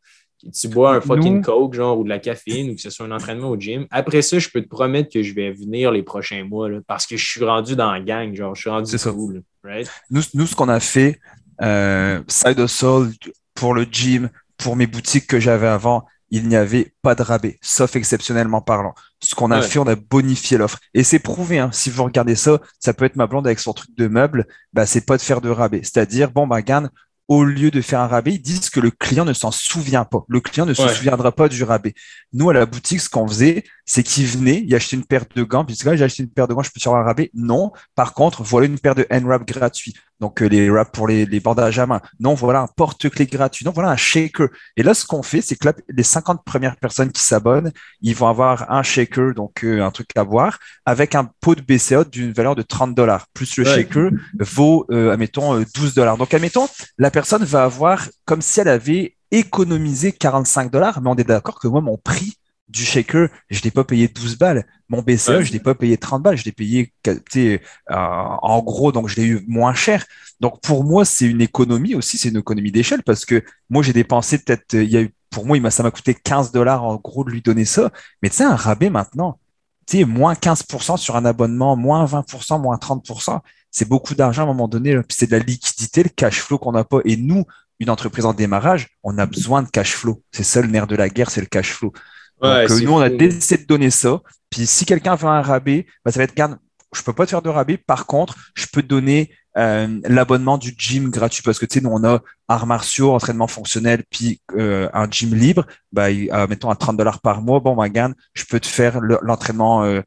[0.57, 3.11] tu bois un fucking coke, genre, ou de la caféine, ou que ce soit un
[3.11, 3.87] entraînement au gym.
[3.91, 7.17] Après ça, je peux te promettre que je vais venir les prochains mois, parce que
[7.17, 9.43] je suis rendu dans la gang, genre, je suis rendu cool.
[9.65, 9.91] Right?
[10.09, 11.19] Nous, nous, ce qu'on a fait,
[11.61, 13.09] euh, Side of Soul,
[13.53, 17.57] pour le gym, pour mes boutiques que j'avais avant, il n'y avait pas de rabais,
[17.61, 18.93] sauf exceptionnellement parlant.
[19.21, 20.79] Ce qu'on a fait, on a bonifié l'offre.
[20.93, 23.73] Et c'est prouvé, hein, si vous regardez ça, ça peut être ma blonde avec son
[23.73, 25.81] truc de meuble, bah, c'est pas de faire de rabais.
[25.83, 26.89] C'est-à-dire, bon, bah, Gann,
[27.27, 30.23] au lieu de faire un rabais, ils disent que le client ne s'en souvient pas.
[30.29, 31.93] Le client ne se souviendra pas du rabais.
[32.31, 35.43] Nous, à la boutique, ce qu'on faisait, c'est qu'il venait, il achetait une paire de
[35.43, 37.29] gants, puis là, j'ai acheté une paire de gants, je peux faire un rabais?
[37.33, 37.71] Non.
[37.95, 39.93] Par contre, voilà une paire de N-Wrap gratuit.
[40.19, 42.01] Donc, euh, les wraps pour les, les, bandages à main.
[42.19, 43.65] Non, voilà un porte-clés gratuit.
[43.65, 44.47] Non, voilà un shaker.
[44.75, 48.27] Et là, ce qu'on fait, c'est que les 50 premières personnes qui s'abonnent, ils vont
[48.27, 52.31] avoir un shaker, donc euh, un truc à boire, avec un pot de BCA d'une
[52.31, 53.27] valeur de 30 dollars.
[53.33, 56.17] Plus le shaker vaut, euh, admettons, 12 dollars.
[56.17, 61.15] Donc, admettons, la personne va avoir comme si elle avait économisé 45 dollars, mais on
[61.15, 64.65] est d'accord que moi, mon prix du shaker, je l'ai pas payé 12 balles.
[64.89, 67.57] Mon BCE, je l'ai pas payé 30 balles, je l'ai payé euh,
[67.89, 70.05] en gros, donc je l'ai eu moins cher.
[70.39, 73.93] Donc pour moi, c'est une économie aussi, c'est une économie d'échelle parce que moi, j'ai
[73.93, 77.23] dépensé peut-être, il y a eu, pour moi, ça m'a coûté 15 dollars en gros
[77.23, 77.91] de lui donner ça.
[78.21, 79.39] Mais tu sais, un rabais maintenant,
[79.85, 83.39] tu sais, moins 15% sur un abonnement, moins 20%, moins 30%,
[83.71, 84.95] c'est beaucoup d'argent à un moment donné.
[85.03, 86.99] Puis c'est de la liquidité, le cash flow qu'on n'a pas.
[87.05, 87.45] Et nous,
[87.79, 90.23] une entreprise en démarrage, on a besoin de cash flow.
[90.31, 91.93] C'est ça le nerf de la guerre, c'est le cash flow.
[92.41, 94.21] Donc, euh, nous, on a décidé de donner ça.
[94.49, 96.57] Puis si quelqu'un veut un rabais, bah, ça va être, garde,
[96.93, 97.77] je peux pas te faire de rabais.
[97.77, 101.83] Par contre, je peux te donner euh, l'abonnement du gym gratuit parce que tu sais,
[101.83, 105.65] nous, on a arts martiaux, entraînement fonctionnel, puis euh, un gym libre.
[105.91, 106.09] Bah,
[106.47, 107.59] mettons à 30 dollars par mois.
[107.59, 110.01] Bon, Magan, je peux te faire l'entraînement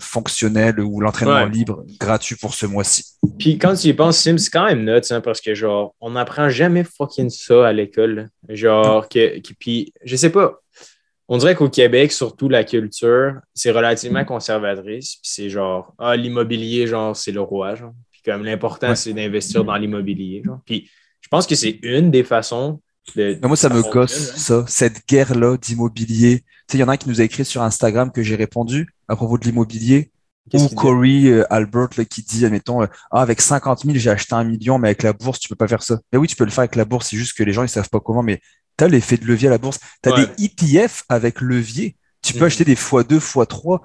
[0.00, 3.04] fonctionnel ou l'entraînement libre gratuit pour ce mois-ci.
[3.38, 6.10] Puis quand tu y penses, Sim, c'est quand même nuts, hein, parce que genre, on
[6.10, 8.28] n'apprend jamais fucking ça à l'école.
[8.48, 10.60] Genre, que, que, puis je sais pas
[11.28, 15.16] on dirait qu'au Québec, surtout la culture, c'est relativement conservatrice.
[15.16, 17.74] Puis c'est genre, ah, l'immobilier, genre, c'est le roi.
[17.74, 17.92] Genre.
[18.10, 20.42] Puis comme l'important, c'est d'investir dans l'immobilier.
[20.44, 20.60] Genre.
[20.64, 22.80] Puis je pense que c'est une des façons
[23.14, 23.38] de.
[23.46, 24.36] moi, ça me gosse, hein.
[24.36, 26.40] ça, cette guerre-là d'immobilier.
[26.40, 28.36] Tu sais, il y en a un qui nous a écrit sur Instagram que j'ai
[28.36, 30.10] répondu à propos de l'immobilier.
[30.54, 34.44] Ou Corey euh, Albert qui dit, admettons, euh, ah, avec 50 000, j'ai acheté un
[34.44, 36.00] million, mais avec la bourse, tu peux pas faire ça.
[36.10, 37.68] Mais oui, tu peux le faire avec la bourse, c'est juste que les gens, ils
[37.68, 38.22] savent pas comment.
[38.22, 38.40] Mais
[38.78, 39.80] tu as l'effet de levier à la bourse.
[40.02, 41.96] Tu as des ETF avec levier.
[42.22, 42.46] Tu peux mhm.
[42.46, 43.80] acheter des x2, x3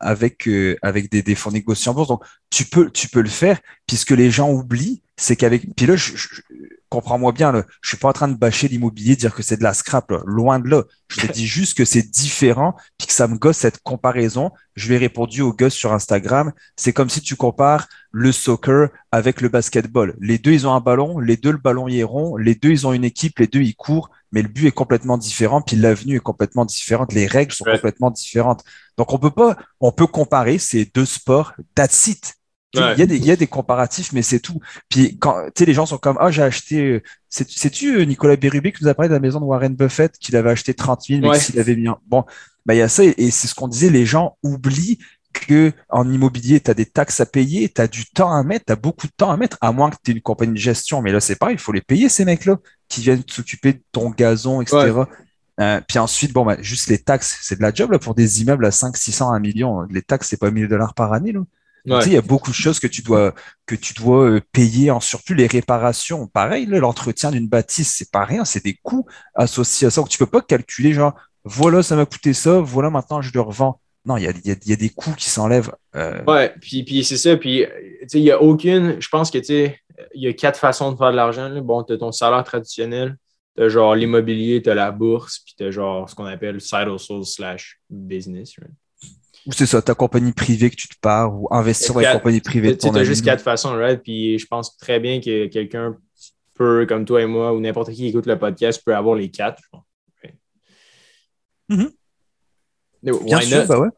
[0.00, 2.08] avec, euh, avec des, des fonds négociés en bourse.
[2.08, 3.60] Donc, tu peux, tu peux le faire.
[3.86, 5.74] Puis ce que les gens oublient, c'est qu'avec.
[5.76, 6.12] Puis là, je,
[6.92, 9.62] comprends-moi bien, là, je suis pas en train de bâcher l'immobilier, dire que c'est de
[9.62, 10.82] la scrap, loin de là.
[11.08, 14.50] Je te dis juste que c'est différent, puis que ça me gosse cette comparaison.
[14.76, 16.52] Je lui ai répondu au gosse sur Instagram.
[16.76, 20.14] C'est comme si tu compares le soccer avec le basketball.
[20.20, 22.70] Les deux, ils ont un ballon, les deux, le ballon y est rond, les deux,
[22.70, 25.76] ils ont une équipe, les deux, ils courent, mais le but est complètement différent, puis
[25.76, 28.64] l'avenue est complètement différente, les règles sont complètement différentes.
[28.98, 32.34] Donc, on peut pas, on peut comparer ces deux sports, that's it.
[32.74, 34.58] Il y, a des, y a des comparatifs, mais c'est tout.
[34.88, 37.02] Puis quand les gens sont comme Ah, j'ai acheté.
[37.28, 40.36] Sais-tu euh, Nicolas Bérubé qui nous a parlé de la maison de Warren Buffett, qu'il
[40.36, 41.88] avait acheté 30 000, mais qu'il avait mis.
[42.06, 42.24] Bon,
[42.64, 44.98] bah, il y a ça, et, c'est ce qu'on disait, les gens oublient
[45.32, 48.66] que en immobilier, tu as des taxes à payer, tu as du temps à mettre,
[48.66, 50.58] tu as beaucoup de temps à mettre, à moins que tu aies une compagnie de
[50.58, 51.02] gestion.
[51.02, 52.58] Mais là, c'est pareil, il faut les payer, ces mecs-là,
[52.88, 54.92] qui viennent s'occuper de ton gazon, etc.
[55.60, 58.42] Euh, puis ensuite, bon, bah, juste les taxes, c'est de la job là, pour des
[58.42, 59.82] immeubles à 5, 600, 1 million.
[59.90, 61.32] Les taxes, c'est pas 1000 dollars par année.
[61.32, 61.40] Là.
[61.84, 63.34] Il y a beaucoup de choses que tu dois,
[63.66, 65.34] que tu dois euh, payer en surplus.
[65.34, 70.00] Les réparations, pareil, l'entretien d'une bâtisse, c'est pas rien, c'est des coûts associés à ça.
[70.00, 71.14] Donc, tu peux pas calculer, genre,
[71.44, 73.80] voilà, ça m'a coûté ça, voilà, maintenant je le revends.
[74.04, 75.72] Non, il y a, y a, des coûts qui s'enlèvent.
[75.94, 76.24] Euh.
[76.24, 77.36] Ouais, puis, puis c'est ça.
[77.36, 77.64] Puis,
[78.12, 79.00] il n'y a aucune.
[79.00, 79.78] Je pense que, tu sais,
[80.12, 81.48] il y a quatre façons de faire de l'argent.
[81.62, 83.16] Bon, tu as ton salaire traditionnel,
[83.54, 87.80] T'as genre l'immobilier, t'as la bourse, puis t'as genre ce qu'on appelle side hustle slash
[87.90, 88.54] business.
[89.46, 92.40] Ou c'est ça, ta compagnie privée que tu te pars ou investir dans une compagnie
[92.40, 92.76] privée.
[92.76, 94.00] Tu as juste quatre façons, right?
[94.02, 95.96] Puis je pense très bien que quelqu'un
[96.54, 99.30] peut, comme toi et moi, ou n'importe qui qui écoute le podcast, peut avoir les
[99.30, 99.62] quatre.
[101.68, 101.90] Mm-hmm.
[103.02, 103.88] Bien why sûr, bah ouais.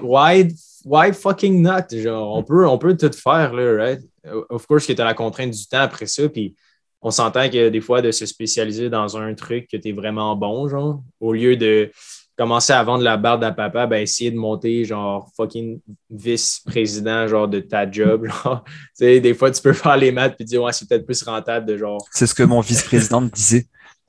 [0.00, 1.88] Why, why, fucking not?
[1.90, 4.00] Genre, on peut, on peut tout faire, là, right?
[4.48, 6.54] Of course que tu as la contrainte du temps après ça, puis
[7.02, 10.34] on s'entend que des fois, de se spécialiser dans un truc que tu es vraiment
[10.36, 11.90] bon, genre, au lieu de
[12.38, 17.48] commencer à vendre la barre à papa, ben, essayer de monter, genre, fucking vice-président, genre,
[17.48, 18.62] de ta job, genre.
[18.64, 21.20] tu sais, des fois, tu peux faire les maths et dire, ouais, c'est peut-être plus
[21.24, 21.98] rentable de genre.
[22.12, 23.66] C'est ce que mon vice-président me disait.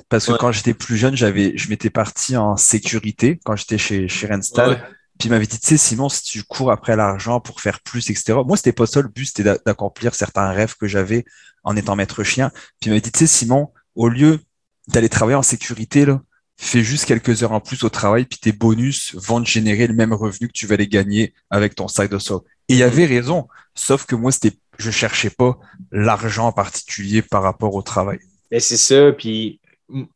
[0.10, 4.08] Parce que quand j'étais plus jeune, j'avais, je m'étais parti en sécurité quand j'étais chez,
[4.08, 4.82] chez Renstal.
[5.20, 8.10] Puis il m'avait dit, tu sais, Simon, si tu cours après l'argent pour faire plus,
[8.10, 8.40] etc.
[8.46, 11.26] Moi, c'était pas ça le but, c'était d'accomplir certains rêves que j'avais
[11.64, 12.50] en étant maître chien.
[12.80, 14.40] Puis il m'avait dit, tu sais, Simon, au lieu
[14.88, 16.22] d'aller travailler en sécurité, là,
[16.62, 19.94] fais juste quelques heures en plus au travail, puis tes bonus vont te générer le
[19.94, 22.40] même revenu que tu vas les gagner avec ton side hustle.
[22.68, 25.58] Et il avait raison, sauf que moi, c'était, je cherchais pas
[25.92, 28.20] l'argent en particulier par rapport au travail.
[28.52, 29.62] Mais c'est ça, puis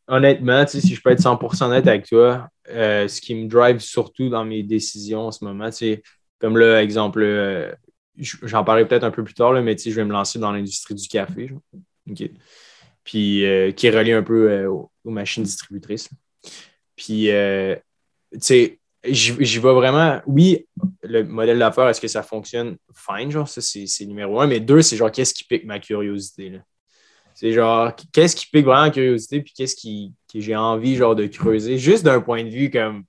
[0.06, 4.28] honnêtement, si je peux être 100% honnête avec toi, euh, ce qui me drive surtout
[4.28, 6.02] dans mes décisions en ce moment, c'est
[6.38, 7.72] comme là, exemple, euh,
[8.18, 11.08] j'en parlerai peut-être un peu plus tard, mais je vais me lancer dans l'industrie du
[11.08, 11.50] café.
[13.02, 16.10] Puis euh, qui est relié un peu aux, machines distributrices.
[16.96, 17.28] Puis,
[18.32, 20.20] tu sais, j'y vais vraiment.
[20.26, 20.66] Oui,
[21.02, 22.76] le modèle d'affaires, est-ce que ça fonctionne?
[22.94, 24.46] Fine, genre, ça, c'est numéro un.
[24.46, 26.60] Mais deux, c'est genre, qu'est-ce qui pique ma curiosité?
[27.34, 31.16] C'est genre, qu'est-ce qui pique vraiment la curiosité, puis qu'est-ce qui, que j'ai envie genre
[31.16, 33.04] de creuser, juste d'un point de vue comme,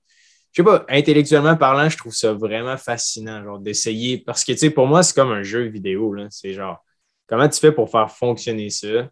[0.50, 4.58] je sais pas, intellectuellement parlant, je trouve ça vraiment fascinant, genre d'essayer, parce que, tu
[4.58, 6.26] sais, pour moi, c'est comme un jeu vidéo, là.
[6.30, 6.84] C'est genre,
[7.28, 9.08] comment tu fais pour faire fonctionner ça,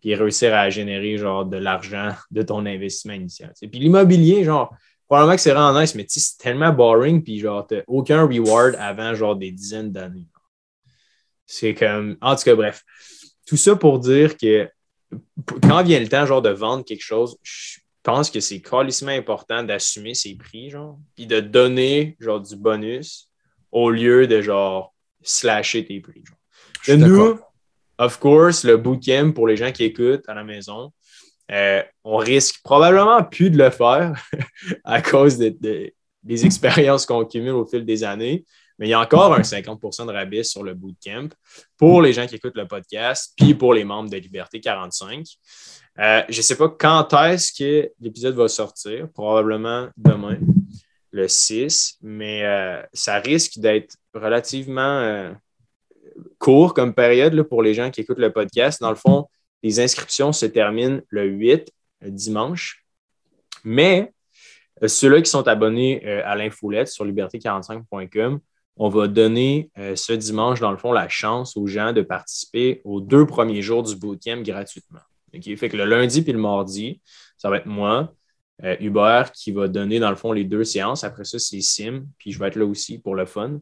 [0.00, 3.52] puis réussir à générer, genre, de l'argent de ton investissement initial.
[3.60, 4.74] Puis l'immobilier, genre,
[5.06, 9.14] probablement que c'est vraiment nice, mais c'est tellement boring, puis genre, t'as aucun reward avant,
[9.14, 10.26] genre, des dizaines d'années.
[11.46, 12.82] C'est comme, en tout cas, bref.
[13.46, 14.68] Tout ça pour dire que
[15.62, 19.62] quand vient le temps genre, de vendre quelque chose, je pense que c'est carrément important
[19.62, 23.30] d'assumer ses prix, genre, puis de donner genre du bonus
[23.72, 26.22] au lieu de genre slasher tes prix.
[26.24, 26.98] Genre.
[26.98, 27.38] nous,
[27.98, 30.92] of course, le bootcamp pour les gens qui écoutent à la maison,
[31.50, 34.12] euh, on risque probablement plus de le faire
[34.84, 35.94] à cause des
[36.46, 38.44] expériences qu'on cumule au fil des années.
[38.78, 41.30] Mais il y a encore un 50% de rabais sur le bootcamp
[41.76, 45.26] pour les gens qui écoutent le podcast, puis pour les membres de Liberté 45.
[45.98, 50.38] Euh, je ne sais pas quand est-ce que l'épisode va sortir, probablement demain,
[51.10, 55.34] le 6, mais euh, ça risque d'être relativement
[56.38, 58.80] court comme période pour les gens qui écoutent le podcast.
[58.80, 59.26] Dans le fond,
[59.62, 62.84] les inscriptions se terminent le 8, dimanche,
[63.64, 64.12] mais
[64.86, 68.40] ceux-là qui sont abonnés à l'infolette sur liberté45.com
[68.78, 72.80] on va donner euh, ce dimanche, dans le fond, la chance aux gens de participer
[72.84, 75.00] aux deux premiers jours du bootcamp gratuitement.
[75.34, 75.56] OK?
[75.56, 77.02] Fait que le lundi puis le mardi,
[77.36, 78.14] ça va être moi,
[78.62, 81.02] euh, Hubert, qui va donner, dans le fond, les deux séances.
[81.04, 83.60] Après ça, c'est Sim, puis je vais être là aussi pour le fun.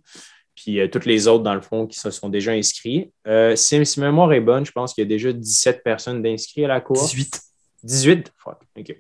[0.57, 3.13] Puis euh, toutes les autres, dans le fond, qui se sont déjà inscrits.
[3.55, 6.65] Sim, si ma mémoire est bonne, je pense qu'il y a déjà 17 personnes d'inscrits
[6.65, 6.97] à la cour.
[6.97, 7.41] 18.
[7.85, 8.33] 18?
[8.77, 8.97] OK.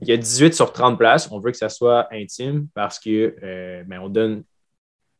[0.00, 1.28] Il y a 18 sur 30 places.
[1.32, 3.34] On veut que ça soit intime parce que
[3.88, 4.44] ben, on donne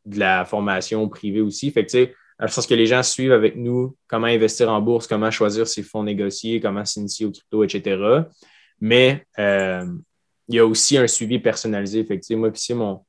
[0.05, 1.71] de la formation privée aussi.
[1.71, 5.07] Fait que, tu sais, je que les gens suivent avec nous comment investir en bourse,
[5.07, 8.23] comment choisir ses fonds négociés, comment s'initier au crypto, etc.
[8.79, 9.85] Mais euh,
[10.47, 12.03] il y a aussi un suivi personnalisé.
[12.05, 13.03] Fait que, moi, puis mon,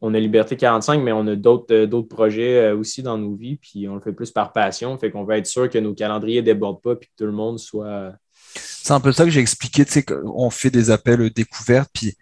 [0.00, 3.56] on a Liberté 45, mais on a d'autres, euh, projets euh, aussi dans nos vies,
[3.56, 4.96] puis on le fait plus par passion.
[4.98, 7.32] Fait qu'on veut être sûr que nos calendriers ne débordent pas, puis que tout le
[7.32, 8.12] monde soit.
[8.54, 12.14] C'est un peu ça que j'ai expliqué, tu sais, qu'on fait des appels découvertes, puis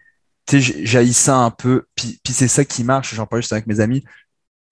[0.47, 3.67] tu sais, ça un peu, puis, puis c'est ça qui marche, j'en parle juste avec
[3.67, 4.05] mes amis.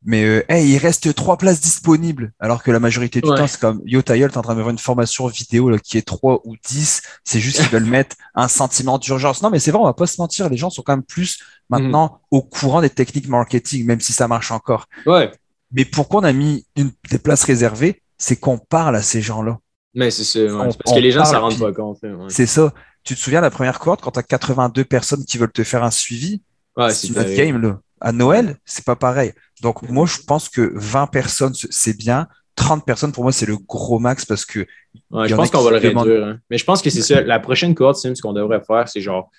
[0.05, 2.33] Mais euh, hey, il reste trois places disponibles.
[2.41, 3.37] Alors que la majorité du Ouais.
[3.37, 5.71] temps, c'est comme Yo, ta gueule, t'es en train de me faire une formation vidéo
[5.71, 7.03] là, qui est 3 ou 10.
[7.25, 9.43] C'est juste qu'ils veulent mettre un sentiment d'urgence.
[9.43, 10.49] Non, mais c'est vrai, on va pas se mentir.
[10.49, 14.27] Les gens sont quand même plus maintenant au courant des techniques marketing, même si ça
[14.29, 14.87] marche encore.
[15.07, 15.31] Ouais.
[15.71, 18.03] Mais pourquoi on a mis une, des places réservées?
[18.19, 19.59] C'est qu'on parle à ces gens-là.
[19.95, 20.41] Mais c'est ça.
[20.41, 20.69] ouais.
[20.85, 21.99] Parce que les gens rendent puis- pas compte.
[22.03, 22.11] ouais.
[22.29, 22.73] C'est ça.
[23.05, 25.83] Tu te souviens la première cohorte quand tu as 82 personnes qui veulent te faire
[25.85, 26.43] un suivi?
[26.77, 27.79] Ouais, c'est notre game, là.
[28.05, 29.33] À Noël, c'est pas pareil.
[29.63, 32.27] Donc, moi, je pense que 20 personnes, c'est bien.
[32.57, 34.67] 30 personnes, pour moi, c'est le gros max parce que
[35.11, 36.27] Ouais, je en pense qu'on va le demandent- réduire.
[36.27, 36.39] hein.
[36.51, 37.23] Mais je pense que c'est ça.
[37.23, 39.31] La prochaine cohorte, Sim, ce qu'on devrait faire, c'est genre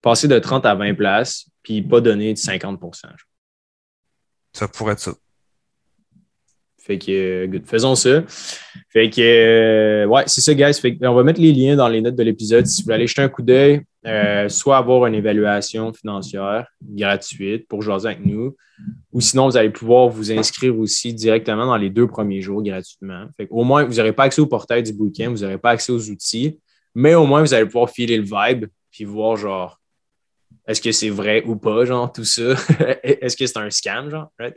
[0.00, 3.12] passer de 30 à 20 places, puis pas donner de 50 genre.
[4.54, 5.12] ça pourrait être ça.
[6.78, 7.66] Fait que, good.
[7.66, 8.22] faisons ça.
[8.88, 10.74] Fait que, ouais, c'est ça, guys.
[10.74, 12.96] Fait que, on va mettre les liens dans les notes de l'épisode si vous voulez
[12.96, 18.24] aller jeter un coup d'œil, euh, soit avoir une évaluation financière gratuite pour jaser avec
[18.24, 18.56] nous,
[19.12, 23.26] ou sinon, vous allez pouvoir vous inscrire aussi directement dans les deux premiers jours gratuitement.
[23.36, 25.92] Fait au moins, vous n'aurez pas accès au portail du bootcamp, vous n'aurez pas accès
[25.92, 26.58] aux outils,
[26.94, 29.80] mais au moins, vous allez pouvoir filer le vibe, puis voir, genre,
[30.66, 32.54] est-ce que c'est vrai ou pas, genre, tout ça?
[33.02, 34.30] est-ce que c'est un scam, genre?
[34.38, 34.54] right?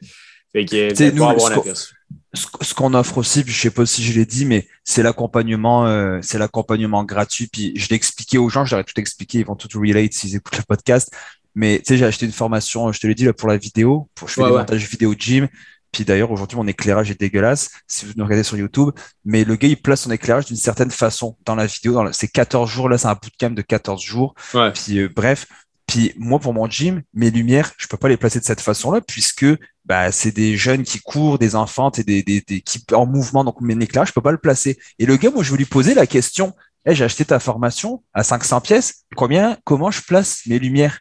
[0.51, 1.93] Fait que, vous allez pouvoir avoir un aperçu.
[2.35, 5.85] Ce, qu'on offre aussi, puis je sais pas si je l'ai dit, mais c'est l'accompagnement,
[5.87, 7.47] euh, c'est l'accompagnement gratuit.
[7.47, 10.13] Puis je l'ai expliqué aux gens, je leur ai tout expliqué, ils vont tout relate
[10.13, 11.11] s'ils écoutent le podcast.
[11.55, 14.09] Mais tu sais, j'ai acheté une formation, je te l'ai dit là pour la vidéo,
[14.15, 14.59] pour je fais Ouais, des ouais.
[14.59, 15.47] montages vidéo gym.
[15.91, 18.89] Puis d'ailleurs, aujourd'hui, mon éclairage est dégueulasse si vous nous regardez sur YouTube.
[19.23, 21.93] Mais le gars, il place son éclairage d'une certaine façon dans la vidéo.
[21.93, 24.35] Dans la- C'est 14 jours, là, c'est un bootcamp de 14 jours.
[24.53, 24.73] Ouais.
[24.73, 25.45] Puis euh, bref,
[25.95, 28.99] puis moi pour mon gym, mes lumières, je peux pas les placer de cette façon-là
[28.99, 29.45] puisque
[29.85, 33.45] bah c'est des jeunes qui courent, des enfants, et des, des, des qui en mouvement,
[33.45, 34.77] donc mes éclairages, je peux pas le placer.
[34.99, 36.53] Et le gars, moi je veux lui poser la question,
[36.85, 40.99] hey, j'ai acheté ta formation à 500 pièces, combien, comment je place mes lumières?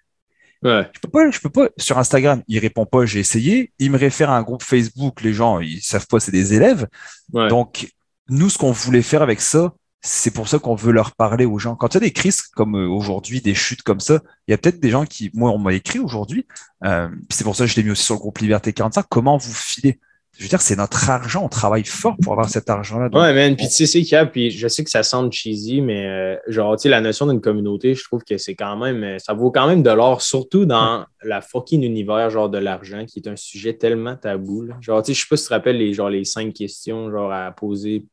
[0.62, 0.88] Ouais.
[0.94, 2.42] Je peux pas, je peux pas sur Instagram.
[2.46, 3.72] Il répond pas, j'ai essayé.
[3.80, 6.86] Il me réfère à un groupe Facebook, les gens ils savent pas, c'est des élèves.
[7.32, 7.48] Ouais.
[7.48, 7.92] Donc,
[8.28, 9.74] nous, ce qu'on voulait faire avec ça,
[10.06, 11.76] c'est pour ça qu'on veut leur parler aux gens.
[11.76, 14.54] Quand il y a des crises comme euh, aujourd'hui, des chutes comme ça, il y
[14.54, 16.46] a peut-être des gens qui, moi, on m'a écrit aujourd'hui,
[16.84, 19.38] euh, c'est pour ça que je l'ai mis aussi sur le groupe Liberté 45, comment
[19.38, 19.98] vous filez?
[20.36, 23.08] Je veux dire, c'est notre argent, on travaille fort pour avoir cet argent-là.
[23.08, 23.56] Donc, Ouais, man.
[23.56, 24.26] Puis tu sais, c'est.
[24.26, 27.40] Puis je sais que ça semble cheesy, mais euh, genre, tu sais, la notion d'une
[27.40, 31.06] communauté, je trouve que c'est quand même, ça vaut quand même de l'or, surtout dans
[31.22, 34.62] la fucking univers, genre, de l'argent, qui est un sujet tellement tabou.
[34.62, 34.74] là.
[34.80, 37.12] Genre, tu sais, je sais pas si tu te rappelles les, genre, les cinq questions,
[37.12, 38.04] genre, à poser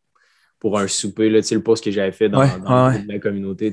[0.62, 3.19] pour un souper, là, tu sais, le post que j'avais fait dans, Ouais, ouais, la
[3.19, 3.71] communauté.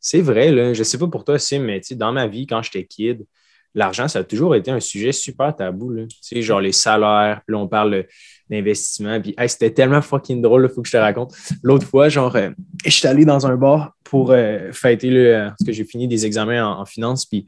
[0.00, 0.72] C'est vrai, là.
[0.72, 3.26] Je sais pas pour toi, Sim, mais dans ma vie, quand j'étais kid,
[3.74, 6.04] l'argent, ça a toujours été un sujet super tabou, là.
[6.32, 8.06] Genre, les salaires, puis là, on parle
[8.48, 9.20] d'investissement.
[9.20, 11.34] Puis, hey, c'était tellement fucking drôle, il faut que je te raconte.
[11.64, 12.50] L'autre fois, genre, euh,
[12.84, 15.34] je suis allé dans un bar pour euh, fêter le.
[15.34, 17.26] euh, parce que j'ai fini des examens en, en finance.
[17.26, 17.44] Puis,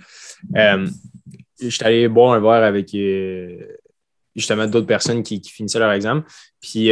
[0.52, 2.96] je suis allé boire un verre avec
[4.34, 6.24] justement d'autres personnes qui, qui finissaient leur examen.
[6.60, 6.90] Puis,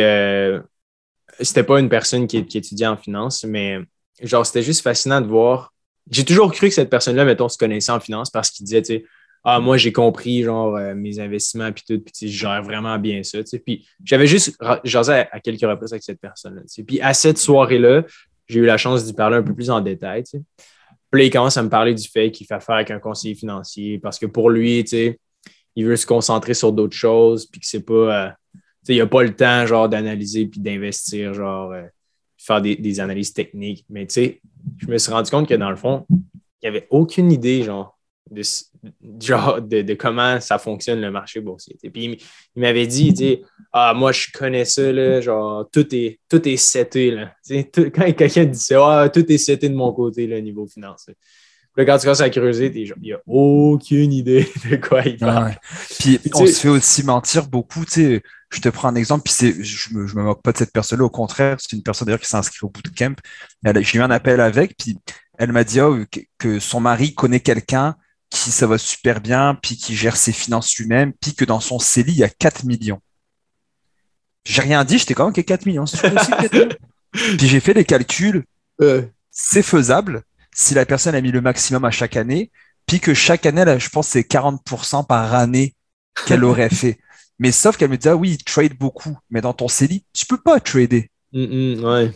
[1.42, 3.78] c'était pas une personne qui, étudiait en finance, mais
[4.22, 5.72] genre, c'était juste fascinant de voir.
[6.10, 8.94] J'ai toujours cru que cette personne-là, mettons, se connaissait en finance parce qu'il disait, tu
[8.94, 9.04] sais,
[9.42, 13.22] ah, moi, j'ai compris, genre, euh, mes investissements, puis tout, puis je gère vraiment bien
[13.22, 13.58] ça, tu sais.
[13.58, 16.82] Puis j'avais juste jasé à, à quelques reprises avec cette personne-là, tu sais.
[16.82, 18.04] Puis à cette soirée-là,
[18.48, 20.42] j'ai eu la chance d'y parler un peu plus en détail, tu sais.
[21.10, 23.34] Puis là, il commence à me parler du fait qu'il fait affaire avec un conseiller
[23.34, 25.20] financier parce que pour lui, tu sais,
[25.74, 27.94] il veut se concentrer sur d'autres choses, puis que c'est pas,
[28.26, 28.30] euh,
[28.88, 31.82] il n'a pas le temps, genre, d'analyser puis d'investir, genre, euh,
[32.38, 33.84] faire des, des analyses techniques.
[33.88, 34.40] Mais tu sais,
[34.78, 36.18] je me suis rendu compte que dans le fond, il
[36.62, 37.98] n'y avait aucune idée, genre,
[38.30, 38.42] de,
[39.20, 41.76] genre de, de comment ça fonctionne le marché boursier.
[41.92, 42.18] Puis
[42.56, 43.38] il, m'avait dit, tu
[43.72, 47.32] ah, moi, je connais ça, là, genre, tout est, tout est seté, là.
[47.72, 51.14] Tout- quand quelqu'un dit ça, ah, tout est seté de mon côté, le niveau financier.
[51.76, 55.46] Puis quand tu commences à creuser, il n'y a aucune idée de quoi il parle.
[55.46, 55.56] Ouais.
[56.00, 58.22] Puis Puis, on se fait aussi mentir beaucoup, tu sais.
[58.50, 60.72] Je te prends un exemple, puis c'est, je me, je me moque pas de cette
[60.72, 63.14] personne-là, au contraire, c'est une personne d'ailleurs qui s'est inscrite au bootcamp.
[63.64, 64.98] Elle, j'ai eu un appel avec, puis
[65.38, 65.90] elle m'a dit ah,
[66.38, 67.96] que, son mari connaît quelqu'un
[68.28, 71.78] qui ça va super bien, puis qui gère ses finances lui-même, puis que dans son
[71.78, 73.00] CELI, il y a 4 millions.
[74.44, 75.86] J'ai rien dit, j'étais quand même que 4 millions.
[75.86, 76.68] c'est possible, 4 millions
[77.12, 78.44] puis j'ai fait les calculs,
[78.80, 80.22] Euh, c'est faisable
[80.54, 82.50] si la personne a mis le maximum à chaque année,
[82.86, 85.74] puis que chaque année, là, je pense que c'est 40% par année
[86.26, 86.98] qu'elle aurait fait.
[87.40, 90.38] Mais sauf qu'elle me dit, ah oui, trade beaucoup, mais dans ton CELI, tu peux
[90.38, 91.10] pas trader.
[91.34, 92.12] hum, hum, ouais.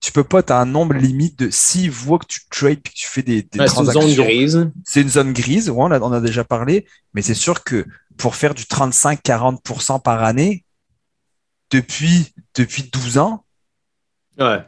[0.00, 2.92] Tu peux pas, tu as un nombre limite de s'il voit que tu trades puis
[2.94, 4.02] que tu fais des, des Ouais, c'est une transactions.
[4.02, 4.70] zone grise.
[4.84, 7.84] C'est une zone grise, ouais, on, a, on a déjà parlé, mais c'est sûr que
[8.16, 10.64] pour faire du 35-40% par année,
[11.70, 13.44] depuis, depuis 12 ans,
[14.38, 14.64] Ouais.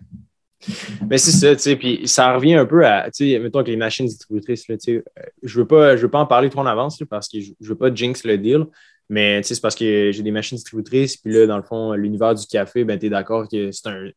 [1.08, 3.70] Mais c'est ça, tu sais, puis ça revient un peu à, tu sais, mettons que
[3.70, 6.50] les machines distributrices, là, tu sais, euh, je veux pas, je veux pas en parler
[6.50, 8.66] trop en avance, parce que je, veux pas jinx le deal,
[9.08, 11.94] mais tu sais, c'est parce que j'ai des machines distributrices, puis là, dans le fond,
[11.94, 14.10] l'univers du café, ben, tu es d'accord que c'est un,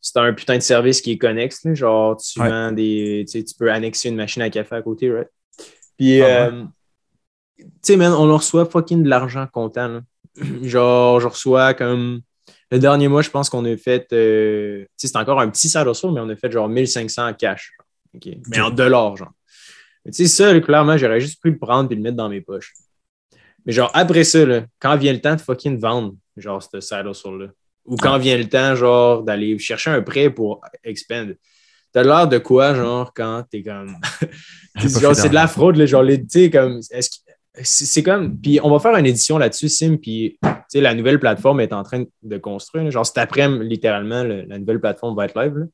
[0.00, 3.44] c'est un putain de service qui est connexe, là, genre, tu vends des, tu sais,
[3.44, 5.28] tu peux annexer une machine à café à côté, right?
[5.98, 6.64] Puis, ah euh,
[7.58, 10.00] tu sais, man, on reçoit fucking de l'argent comptant, là.
[10.62, 12.22] genre, je reçois comme
[12.72, 16.20] le dernier mois, je pense qu'on a fait, euh, c'est encore un petit salaire mais
[16.20, 17.70] on a fait genre 1500 en cash.
[18.48, 19.32] Mais en dollars, genre.
[20.04, 22.40] Mais tu sais, ça, clairement, j'aurais juste pu le prendre et le mettre dans mes
[22.40, 22.72] poches.
[23.66, 24.38] Mais genre, après ça,
[24.78, 27.46] quand vient le temps de fucking vendre, genre, ce side là
[27.84, 31.36] ou quand vient le temps, genre, d'aller chercher un prêt pour expand,
[31.92, 33.96] t'as l'air de quoi, genre, quand t'es comme.
[34.78, 36.80] c'est de la fraude, là, genre, tu sais, comme.
[36.90, 37.18] Est-ce
[37.62, 38.38] c'est comme.
[38.38, 39.96] Puis on va faire une édition là-dessus, Sim.
[39.96, 40.38] Puis
[40.74, 42.90] la nouvelle plateforme est en train de construire.
[42.90, 45.66] Genre cet après-midi, littéralement, la nouvelle plateforme va être live.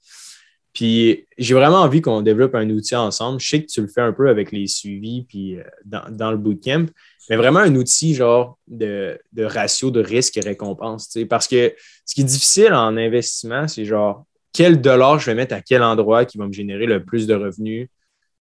[0.72, 3.40] Puis j'ai vraiment envie qu'on développe un outil ensemble.
[3.40, 6.36] Je sais que tu le fais un peu avec les suivis puis euh, dans, le
[6.36, 6.86] bootcamp,
[7.28, 11.16] mais vraiment un outil genre de, ratio de risque et récompense.
[11.28, 11.74] Parce que
[12.04, 15.82] ce qui est difficile en investissement, c'est genre quel dollar je vais mettre à quel
[15.82, 17.88] endroit qui va me générer le plus de revenus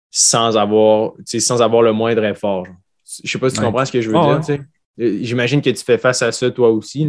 [0.10, 2.66] sans avoir, sans avoir le moindre effort.
[3.24, 4.64] Je sais pas si tu comprends ce que je veux ah dire.
[5.00, 7.08] Euh, j'imagine que tu fais face à ça toi aussi.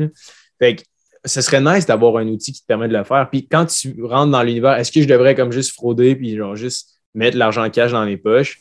[0.58, 0.82] Fait que
[1.24, 3.28] ce serait nice d'avoir un outil qui te permet de le faire.
[3.30, 6.56] Puis quand tu rentres dans l'univers, est-ce que je devrais comme juste frauder puis genre
[6.56, 8.60] juste mettre l'argent en cash dans les poches?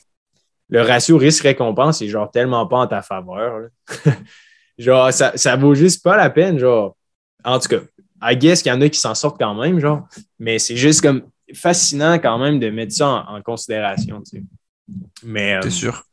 [0.69, 3.67] Le ratio risque-récompense est genre tellement pas en ta faveur.
[4.77, 6.57] genre, ça, ça vaut juste pas la peine.
[6.57, 6.95] Genre,
[7.43, 7.81] en tout cas,
[8.21, 10.07] I guess qu'il y en a qui s'en sortent quand même, genre,
[10.39, 11.23] mais c'est juste comme
[11.53, 14.21] fascinant quand même de mettre ça en, considération.
[14.23, 14.43] Tu sais.
[15.23, 15.59] Mais.
[15.59, 16.03] T'es euh, sûr?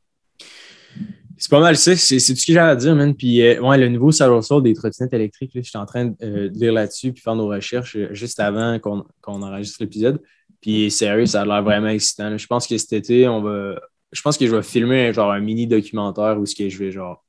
[1.43, 1.97] C'est pas mal ça.
[1.97, 3.17] C'est tout ce que j'ai à dire, man.
[3.17, 6.73] Puis, euh, ouais, le nouveau saddle des trottinettes électriques, j'étais en train euh, de lire
[6.73, 10.23] là-dessus puis faire nos recherches euh, juste avant qu'on enregistre l'épisode.
[10.61, 12.39] Puis, sérieux, ça a l'air vraiment excitant.
[12.39, 13.75] Je pense que cet été, on va.
[14.13, 16.93] Je pense que je vais filmer genre un mini documentaire où ce que je vais
[16.93, 17.25] genre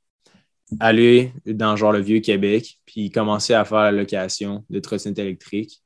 [0.78, 5.82] aller dans genre le vieux Québec puis commencer à faire la location de trottinettes électriques.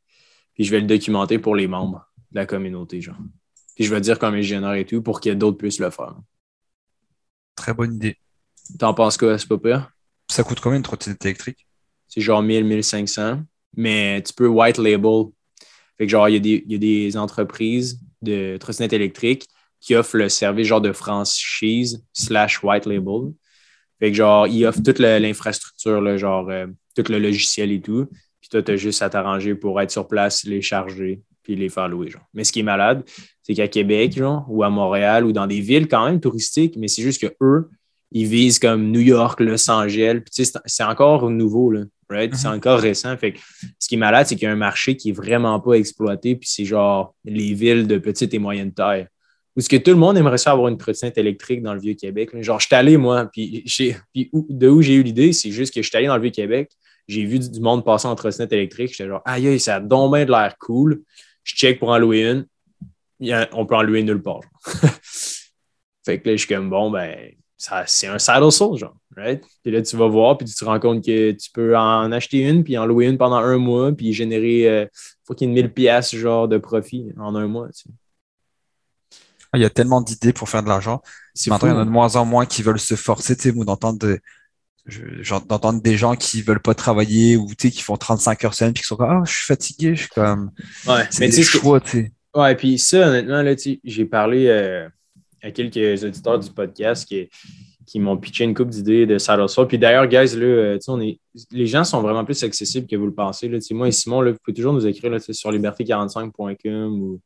[0.53, 3.17] Puis je vais le documenter pour les membres de la communauté, genre.
[3.75, 6.15] Puis je vais dire comme ingénieur et tout pour que d'autres puissent le faire.
[7.59, 8.17] Très bonne idée.
[8.79, 9.91] T'en penses quoi, c'est pas pire?
[10.31, 11.67] Ça coûte combien une trottinette électrique?
[12.07, 13.43] C'est genre 1000, 1500.
[13.77, 15.25] Mais tu peux white label.
[15.97, 19.49] Fait que genre, il y, a des entreprises de trottinettes électriques
[19.81, 23.33] qui offrent le service genre de franchise slash white label.
[23.99, 28.07] Fait que genre, ils offrent toute l'infrastructure, genre euh, tout le logiciel et tout.
[28.41, 31.71] Puis toi, tu as juste à t'arranger pour être sur place, les charger, puis les
[31.71, 32.11] faire louer.
[32.11, 32.23] Genre.
[32.35, 33.03] Mais ce qui est malade,
[33.43, 36.89] c'est qu'à Québec, genre, ou à Montréal, ou dans des villes quand même touristiques, mais
[36.89, 37.71] c'est juste que eux,
[38.13, 40.21] ils visent comme New York, Los Angeles.
[40.31, 42.35] c'est encore nouveau, là, right?
[42.35, 42.57] C'est mhm.
[42.57, 43.17] encore récent.
[43.17, 43.35] Fait
[43.79, 46.37] ce qui est malade, c'est qu'il y a un marché qui est vraiment pas exploité,
[46.37, 49.07] puis c'est genre les villes de petite et moyenne taille.
[49.57, 52.31] Où ce que tout le monde aimerait ça avoir une trottinette électrique dans le Vieux-Québec.
[52.43, 53.65] Genre, je suis allé, moi, puis,
[54.13, 56.71] puis de où j'ai eu l'idée, c'est juste que je suis allé dans le Vieux-Québec,
[57.09, 60.27] j'ai vu du monde passer en trottinette électrique, j'étais genre, aïe, ça a donc bien
[60.27, 61.03] de l'air cool.
[61.49, 62.47] Je check pour en louer une
[63.53, 64.41] on peut en louer nulle part.
[66.05, 69.45] fait que là, je suis comme, bon, ben, c'est un saddle soul, genre, right?
[69.63, 72.49] Puis là, tu vas voir, puis tu te rends compte que tu peux en acheter
[72.49, 74.87] une, puis en louer une pendant un mois, puis générer euh,
[75.27, 77.69] fucking 1000 pièces genre de profit en un mois,
[79.53, 81.03] ah, Il y a tellement d'idées pour faire de l'argent.
[81.49, 83.57] Maintenant, il y en a de moins en moins qui veulent se forcer, tu sais,
[83.57, 84.19] ou d'entendre
[85.47, 88.89] d'entendre des gens qui veulent pas travailler ou qui font 35 heures semaine puis qui
[88.89, 90.51] sont comme ah je suis fatigué je suis comme
[90.87, 94.89] ouais mais tu sais Ouais, puis ça, honnêtement, là, j'ai parlé euh,
[95.43, 97.29] à quelques auditeurs du podcast qui,
[97.87, 101.19] qui m'ont pitché une coupe d'idées de Saddle Puis d'ailleurs, guys, là, euh, on est,
[101.51, 103.49] les gens sont vraiment plus accessibles que vous le pensez.
[103.49, 103.59] Là.
[103.73, 107.21] Moi et Simon, là, vous pouvez toujours nous écrire là, sur liberté45.com ou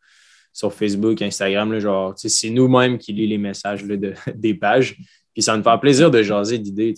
[0.52, 1.72] sur Facebook, Instagram.
[1.72, 4.96] Là, genre, c'est nous-mêmes qui lisons les messages de, des pages.
[5.34, 6.94] Puis ça nous fait plaisir de jaser d'idées.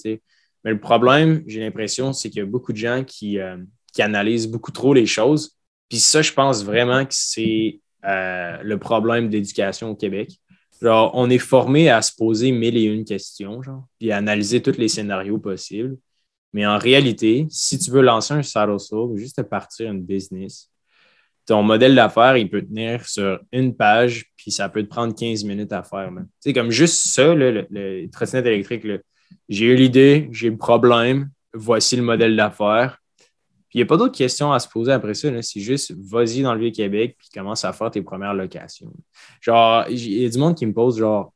[0.64, 3.58] Mais le problème, j'ai l'impression, c'est qu'il y a beaucoup de gens qui, euh,
[3.92, 5.56] qui analysent beaucoup trop les choses.
[5.88, 10.32] Puis ça, je pense vraiment que c'est euh, le problème d'éducation au Québec.
[10.82, 14.60] Genre, on est formé à se poser mille et une questions, genre, puis à analyser
[14.60, 15.96] tous les scénarios possibles.
[16.52, 20.70] Mais en réalité, si tu veux lancer un saddle ou juste partir une business,
[21.46, 25.44] ton modèle d'affaires, il peut tenir sur une page, puis ça peut te prendre 15
[25.44, 26.10] minutes à faire.
[26.40, 28.84] Sais, comme juste ça, le, le trottinette électrique,
[29.48, 32.98] j'ai eu l'idée, j'ai le problème, voici le modèle d'affaires
[33.74, 35.28] il n'y a pas d'autres questions à se poser après ça.
[35.42, 38.92] C'est juste vas-y dans le Vieux-Québec puis commence à faire tes premières locations.
[39.40, 41.32] Genre, il y a du monde qui me pose genre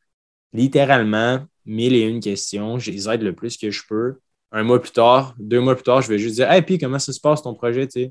[0.53, 2.79] littéralement mille et une questions.
[2.79, 4.19] Je les aide le plus que je peux.
[4.53, 7.01] Un mois plus tard, deux mois plus tard, je vais juste dire Hey, puis comment
[7.01, 7.89] ça se passe ton projet?
[7.89, 8.09] Tu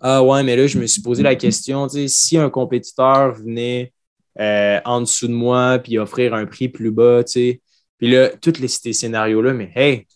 [0.00, 3.92] Ah ouais, mais là, je me suis posé la question, si un compétiteur venait
[4.40, 7.62] euh, en dessous de moi puis offrir un prix plus bas, tu sais,
[8.04, 10.06] puis là, tous les, ces scénarios-là, mais hey,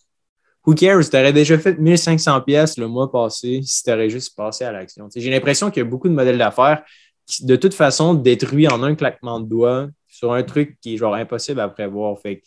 [0.67, 1.09] who cares?
[1.09, 4.73] Tu aurais déjà fait 1500 pièces le mois passé si tu aurais juste passé à
[4.73, 5.09] l'action.
[5.17, 6.83] J'ai l'impression qu'il y a beaucoup de modèles d'affaires
[7.25, 10.97] qui, de toute façon, détruisent en un claquement de doigts sur un truc qui est
[10.99, 12.21] genre impossible à prévoir.
[12.21, 12.43] Fait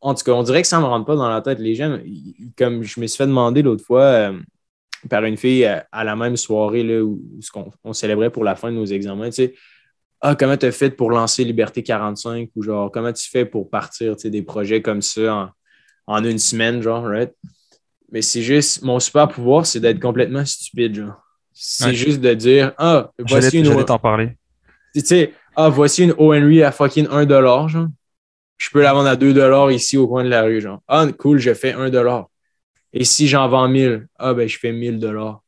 [0.00, 1.58] en tout cas, on dirait que ça ne me rentre pas dans la tête.
[1.58, 1.98] Les gens,
[2.56, 4.40] comme je me suis fait demander l'autre fois euh,
[5.10, 7.20] par une fille à, la même soirée là, où,
[7.84, 9.54] on, célébrait pour la fin de nos examens, tu sais,
[10.20, 13.70] ah, comment tu as fait pour lancer Liberté 45 ou genre comment tu fais pour
[13.70, 15.52] partir des projets comme ça
[16.06, 17.32] en, une semaine, genre, right?
[18.10, 21.22] Mais c'est juste, mon super pouvoir, c'est d'être complètement stupide, genre.
[21.52, 23.84] C'est juste de dire, ah, voici une.
[23.84, 24.36] T'en parler.
[24.94, 27.88] Tu sais, ah, voici une à fucking 1$, genre.
[28.56, 30.80] Je peux la vendre à 2$ ici au coin de la rue, genre.
[30.88, 32.24] Ah, cool, je fais 1$.
[32.92, 35.00] Et si j'en vends 1000, ah, ben, je fais 1000$.
[35.00, 35.38] Tu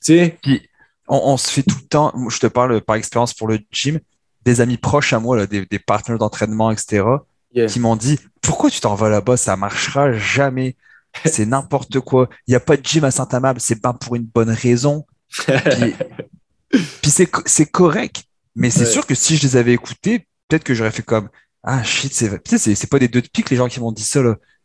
[0.00, 0.38] sais?
[0.42, 0.62] Puis,
[1.06, 4.00] on, se fait tout le temps, je te parle par expérience pour le gym,
[4.48, 7.04] des amis proches à moi, des, partenaires d'entraînement, etc.,
[7.68, 9.36] qui m'ont dit Pourquoi tu t'en vas là-bas?
[9.36, 10.76] Ça marchera jamais.
[11.24, 12.28] C'est n'importe quoi.
[12.46, 13.60] Il n'y a pas de gym à Saint-Amable.
[13.60, 15.06] C'est pas pour une bonne raison.
[17.00, 17.10] Puis,
[17.46, 18.24] c'est correct.
[18.54, 21.28] Mais c'est sûr que si je les avais écoutés, peut-être que j'aurais fait comme
[21.62, 24.20] Ah shit, c'est c'est pas des deux de pique les gens qui m'ont dit ça.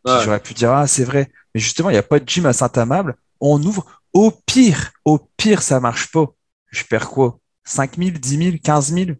[0.05, 1.31] J'aurais pu dire Ah, c'est vrai.
[1.53, 3.15] Mais justement, il n'y a pas de gym à Saint-Amable.
[3.39, 3.85] On ouvre.
[4.13, 6.25] Au pire, au pire, ça marche pas.
[6.69, 7.39] Je perds quoi?
[7.63, 9.11] 5 000, 10 000, 15 000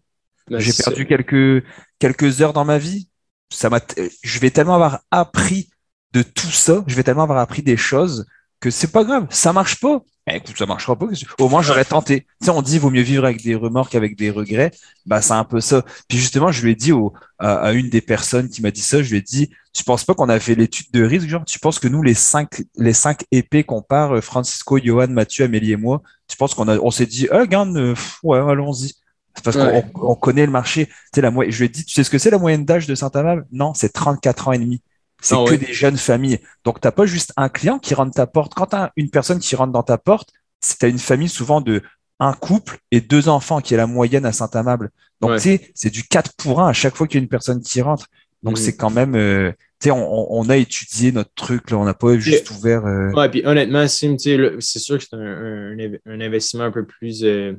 [0.49, 1.65] ben, J'ai perdu quelques,
[1.99, 3.09] quelques heures dans ma vie.
[3.49, 3.79] Ça m'a,
[4.23, 5.69] je vais tellement avoir appris
[6.13, 8.25] de tout ça, je vais tellement avoir appris des choses
[8.59, 9.27] que c'est pas grave.
[9.29, 10.01] Ça marche pas.
[10.25, 11.07] Eh, écoute, ça marchera pas.
[11.39, 12.21] Au moins, j'aurais tenté.
[12.21, 14.71] Tu sais, on dit vaut mieux vivre avec des remords qu'avec des regrets.
[15.05, 15.83] Bah, c'est un peu ça.
[16.07, 19.03] Puis justement, je lui ai dit au, à, une des personnes qui m'a dit ça,
[19.03, 21.59] je lui ai dit, tu penses pas qu'on a fait l'étude de risque, genre, tu
[21.59, 25.73] penses que nous, les cinq, les cinq épées qu'on part, euh, Francisco, Johan, Mathieu, Amélie
[25.73, 28.93] et moi, tu penses qu'on a, on s'est dit, ah, euh, ouais, allons-y.
[29.35, 30.87] C'est parce qu'on connaît le marché.
[30.87, 32.87] Tu sais, la je lui ai dit, tu sais ce que c'est la moyenne d'âge
[32.87, 33.45] de Saint-Amable?
[33.51, 34.81] Non, c'est 34 ans et demi.
[35.21, 36.39] C'est ah que des jeunes familles.
[36.65, 38.53] Donc, tu n'as pas juste un client qui rentre ta porte.
[38.53, 41.61] Quand tu as une personne qui rentre dans ta porte, tu as une famille souvent
[41.61, 41.81] de
[42.19, 44.91] un couple et deux enfants, qui est la moyenne à Saint-Amable.
[45.21, 47.29] Donc, tu sais, c'est du 4 pour 1 à chaque fois qu'il y a une
[47.29, 48.07] personne qui rentre.
[48.43, 49.15] Donc, c'est quand même.
[49.15, 52.85] Euh, tu sais, on, a étudié notre truc, là, on n'a pas juste ouvert.
[52.85, 53.11] Euh...
[53.11, 57.23] Ouais, puis honnêtement, Sim, c'est sûr que c'est un, un, investissement un peu plus.
[57.23, 57.53] Euh,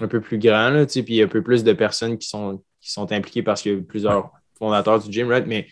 [0.00, 2.28] un peu plus grand, là, puis il y a un peu plus de personnes qui
[2.28, 5.46] sont, qui sont impliquées parce qu'il y a plusieurs fondateurs du gym, right?
[5.46, 5.68] Mais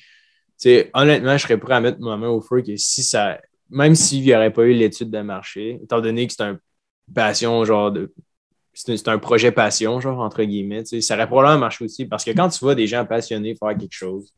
[0.94, 4.22] honnêtement, je serais prêt à mettre ma main au feu que si ça, même s'il
[4.22, 6.58] n'y aurait pas eu l'étude de marché, étant donné que c'est un
[7.14, 8.12] passion, genre de.
[8.74, 12.48] C'est un, projet passion, genre, entre guillemets, ça aurait probablement marché aussi parce que quand
[12.48, 14.32] tu vois des gens passionnés faire quelque chose,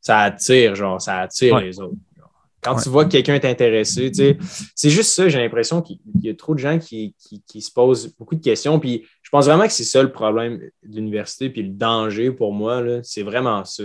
[0.00, 1.96] ça attire, genre, ça attire les autres.
[2.64, 4.10] Quand tu vois que quelqu'un est intéressé,
[4.74, 8.34] c'est juste ça, j'ai l'impression qu'il y a trop de gens qui, se posent beaucoup
[8.34, 8.80] de questions.
[8.80, 12.52] Puis je pense vraiment que c'est ça le problème de l'université, puis le danger pour
[12.52, 13.84] moi, c'est vraiment ça.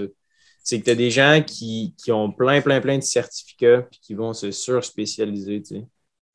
[0.63, 4.13] C'est que tu as des gens qui, ont plein, plein, plein de certificats, puis qui
[4.13, 5.63] vont se surspécialiser.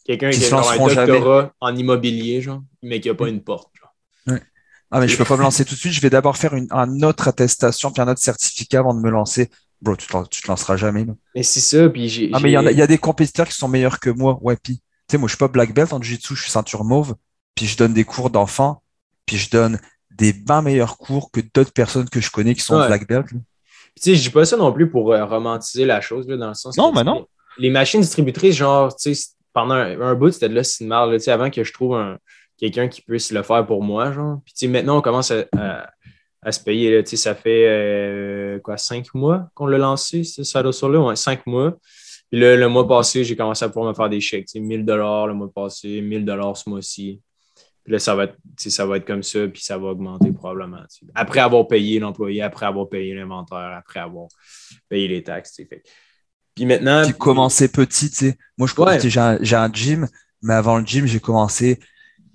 [0.04, 0.76] Quelqu'un qui a un
[1.06, 3.70] doctorat en immobilier, genre, mais qui n'a pas une porte.
[4.94, 5.92] Ah, mais je ne peux pas me lancer tout de suite.
[5.92, 9.50] Je vais d'abord faire une, autre attestation, puis un autre certificat avant de me lancer.
[9.84, 11.04] Bro, tu ne te, lanceras jamais.
[11.34, 11.90] Mais c'est ça.
[11.90, 14.38] Puis j'ai, ah, mais il y, a des compétiteurs qui sont meilleurs que moi.
[14.40, 16.84] Ouais, puis, tu sais, moi, je suis pas black belt en jiu-jitsu, je suis ceinture
[16.84, 17.14] mauve.
[17.54, 18.82] Puis je donne des cours d'enfants.
[19.26, 19.78] Puis je donne
[20.10, 23.26] des 20 meilleurs cours que d'autres personnes que je connais qui sont black belt.
[23.28, 23.36] Tu
[24.00, 26.54] sais, je dis pas ça non plus pour euh, romantiser la chose, là, dans le
[26.54, 26.76] sens.
[26.78, 27.26] Non, mais non.
[27.58, 31.30] Les machines distributrices, genre, tu sais, pendant un, bout, c'était de là, c'est tu sais,
[31.30, 31.96] avant que je trouve
[32.58, 34.40] quelqu'un qui puisse le faire pour moi, genre.
[34.44, 35.93] Puis, tu sais, maintenant, on commence à à
[36.52, 36.96] se payer.
[36.96, 41.16] Là, ça fait euh, quoi, cinq mois qu'on l'a lancé, ça doit sur là, ouais,
[41.16, 41.76] cinq mois.
[42.30, 44.48] Puis là, le mois passé, j'ai commencé à pouvoir me faire des chèques.
[44.54, 47.20] 1000 dollars le mois passé, 1000 dollars ce mois-ci.
[47.84, 50.80] Puis là, ça va, être, ça va être comme ça, puis ça va augmenter probablement.
[51.14, 54.28] Après avoir payé l'employé, après avoir payé l'inventaire, après avoir
[54.88, 55.56] payé les taxes.
[55.56, 55.82] Fait.
[56.54, 57.04] Puis maintenant.
[57.04, 58.38] Puis commencer petit, tu sais.
[58.56, 60.08] Moi, je j'ai un, un, gym,
[60.40, 61.78] mais avant le gym, j'ai commencé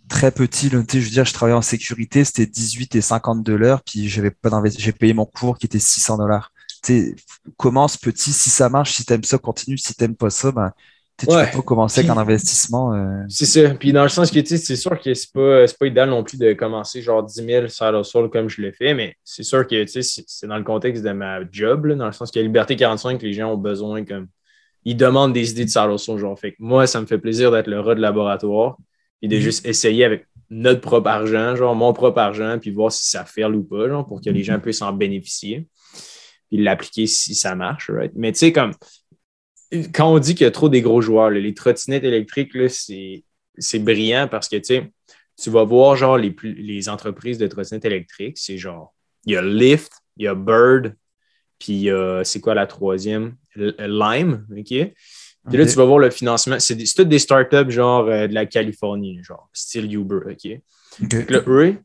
[0.10, 0.70] très petit.
[0.70, 4.50] je veux dire, je travaillais en sécurité, c'était 18 et 50 dollars, puis j'avais pas
[4.78, 6.52] j'ai payé mon cours qui était 600 dollars.
[6.84, 7.16] Tu
[7.58, 9.78] commence petit, si ça marche, si tu aimes ça, continue.
[9.78, 10.72] Si tu n'aimes pas ça, ben,
[11.18, 12.94] tu peux pas commencer avec un investissement.
[12.94, 13.24] Euh.
[13.28, 13.70] C'est ça.
[13.72, 16.54] Puis dans le sens que c'est sûr que c'est pas, pas idéal non plus de
[16.54, 19.86] commencer genre 10 000 sur le sol comme je l'ai fait, mais c'est sûr que
[19.86, 23.54] c'est dans le contexte de ma job, dans le sens que Liberté 45, les gens
[23.54, 24.28] ont besoin comme.
[24.86, 26.40] Ils demandent des idées de salle genre.
[26.40, 28.78] Fait que moi, ça me fait plaisir d'être le rat de laboratoire
[29.22, 29.42] et de mhm.
[29.42, 33.46] juste essayer avec notre propre argent, genre mon propre argent, puis voir si ça fait
[33.46, 34.62] ou pas, genre, pour que les gens mhm.
[34.62, 35.68] puissent en bénéficier,
[36.50, 37.90] puis l'appliquer si ça marche.
[37.90, 38.12] Right?
[38.16, 38.74] Mais tu sais, comme
[39.94, 44.28] quand on dit qu'il y a trop des gros joueurs, les trottinettes électriques, c'est brillant
[44.30, 44.92] parce que tu sais,
[45.40, 48.96] tu vas voir genre les, les entreprises de trottinettes électriques, c'est genre,
[49.26, 50.96] il y a Lyft, il y a Bird,
[51.60, 51.90] puis
[52.24, 53.36] c'est quoi la troisième?
[53.56, 54.94] Lime, OK?
[55.50, 56.58] Puis là, tu vas voir le financement.
[56.60, 60.60] C'est toutes des startups genre euh, de la Californie, genre style Uber, OK?
[61.30, 61.76] Là, eux,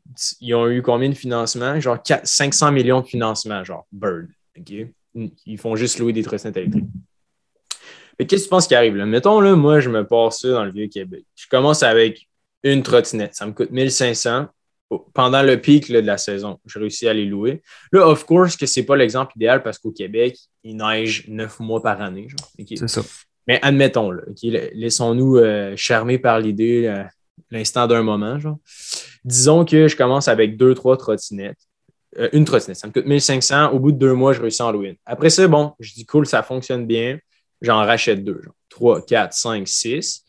[0.41, 1.79] ils ont eu combien de financement?
[1.79, 4.87] Genre 500 millions de financement, genre Bird, OK?
[5.45, 6.85] Ils font juste louer des trottinettes électriques.
[8.19, 9.05] Mais qu'est-ce que tu penses qui arrive là?
[9.05, 11.25] Mettons, là, moi, je me passe ça dans le Vieux-Québec.
[11.35, 12.27] Je commence avec
[12.63, 13.35] une trottinette.
[13.35, 14.47] Ça me coûte 1500
[15.13, 16.59] pendant le pic de la saison.
[16.65, 17.61] J'ai réussi à les louer.
[17.91, 21.59] Là, of course, que ce n'est pas l'exemple idéal parce qu'au Québec, il neige neuf
[21.59, 22.27] mois par année.
[22.57, 23.01] C'est ça.
[23.47, 24.25] Mais admettons-le.
[24.73, 27.03] Laissons-nous euh, charmer par l'idée euh,
[27.51, 28.39] l'instant d'un moment.
[28.39, 28.57] Genre.
[29.23, 31.59] Disons que je commence avec deux, trois trottinettes.
[32.17, 33.71] Euh, une trottinette, ça me coûte 1500.
[33.71, 34.95] Au bout de deux mois, je réussis en une.
[35.05, 37.19] Après ça, bon, je dis cool, ça fonctionne bien.
[37.61, 38.41] J'en rachète deux.
[38.43, 38.53] Genre.
[38.69, 40.25] 3, 4, 5, 6.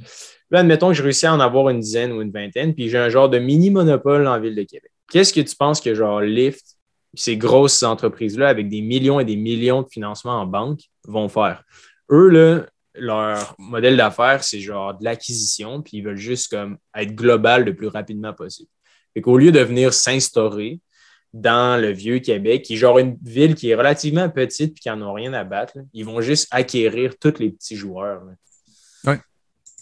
[0.51, 2.99] Là, admettons que je réussis à en avoir une dizaine ou une vingtaine, puis j'ai
[2.99, 4.91] un genre de mini monopole en ville de Québec.
[5.11, 6.65] Qu'est-ce que tu penses que genre Lyft,
[7.15, 11.65] ces grosses entreprises-là, avec des millions et des millions de financements en banque, vont faire?
[12.11, 12.67] Eux, là,
[12.99, 17.75] leur modèle d'affaires, c'est genre de l'acquisition, puis ils veulent juste comme être global le
[17.75, 18.69] plus rapidement possible.
[19.15, 20.81] Fait qu'au lieu de venir s'instaurer
[21.33, 24.89] dans le vieux Québec, qui est genre une ville qui est relativement petite puis qui
[24.89, 28.23] n'en ont rien à battre, ils vont juste acquérir tous les petits joueurs.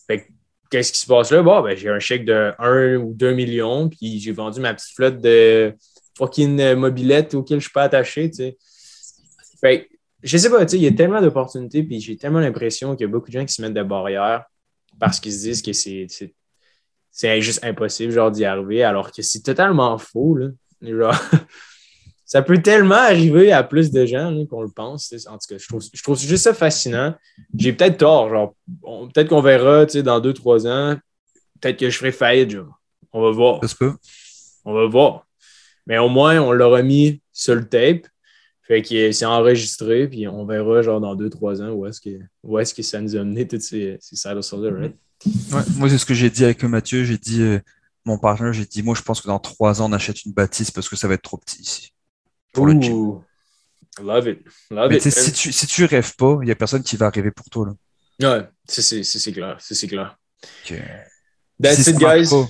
[0.07, 0.27] Fait
[0.71, 1.43] qu'est-ce qui se passe là?
[1.43, 4.95] Bon, ben, j'ai un chèque de 1 ou 2 millions, puis j'ai vendu ma petite
[4.95, 5.75] flotte de
[6.19, 8.57] fucking mobilette auquel je suis pas attaché, tu sais.
[9.61, 9.89] Fait
[10.25, 13.07] je sais pas, tu sais, il y a tellement d'opportunités, puis j'ai tellement l'impression qu'il
[13.07, 14.45] y a beaucoup de gens qui se mettent des barrières
[14.99, 16.07] parce qu'ils se disent que c'est,
[17.11, 20.49] c'est, juste impossible, genre, d'y arriver, alors que c'est totalement faux, là.
[20.81, 21.15] Genre,
[22.25, 25.13] ça peut tellement arriver à plus de gens qu'on le pense.
[25.27, 27.15] En tout cas, je trouve, je trouve juste ça fascinant.
[27.57, 28.55] J'ai peut-être tort, genre,
[29.13, 30.97] peut-être qu'on verra, tu sais, dans deux, trois ans,
[31.61, 32.81] peut-être que je ferai faillite, genre.
[33.13, 33.61] On va voir.
[34.65, 35.27] On va voir.
[35.87, 38.07] Mais au moins, on l'aura mis sur le tape.
[38.67, 42.19] Fait que c'est enregistré, puis on verra genre dans deux, trois ans où est-ce que,
[42.43, 44.97] où est que ça nous a mené toutes ces, ces side right?
[45.53, 47.05] Ouais, moi, c'est ce que j'ai dit avec Mathieu.
[47.05, 47.61] J'ai dit, euh,
[48.05, 50.71] mon partenaire, j'ai dit, moi, je pense que dans trois ans, on achète une bâtisse
[50.71, 51.95] parce que ça va être trop petit ici.
[52.53, 53.21] Pour le gym.
[54.03, 54.41] Love it.
[54.71, 55.03] Love it.
[55.03, 57.67] Si tu, si tu rêves pas, il n'y a personne qui va rêver pour toi.
[57.67, 57.75] Là.
[58.21, 59.57] Ouais, c'est clair.
[59.61, 60.17] C'est clair.
[60.65, 60.83] Okay.
[61.63, 62.05] That's it, guys.
[62.05, 62.47] Marche pas,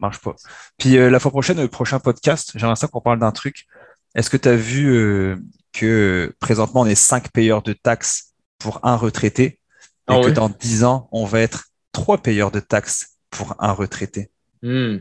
[0.00, 0.36] marche pas.
[0.76, 3.66] Puis euh, la fois prochaine, le prochain podcast, j'aimerais ça qu'on parle d'un truc.
[4.14, 5.36] Est-ce que tu as vu euh,
[5.72, 10.48] que présentement, on est cinq payeurs de taxes pour un retraité et ah que dans
[10.48, 14.30] dix ans, on va être trois payeurs de taxes pour un retraité.
[14.62, 14.98] Hmm.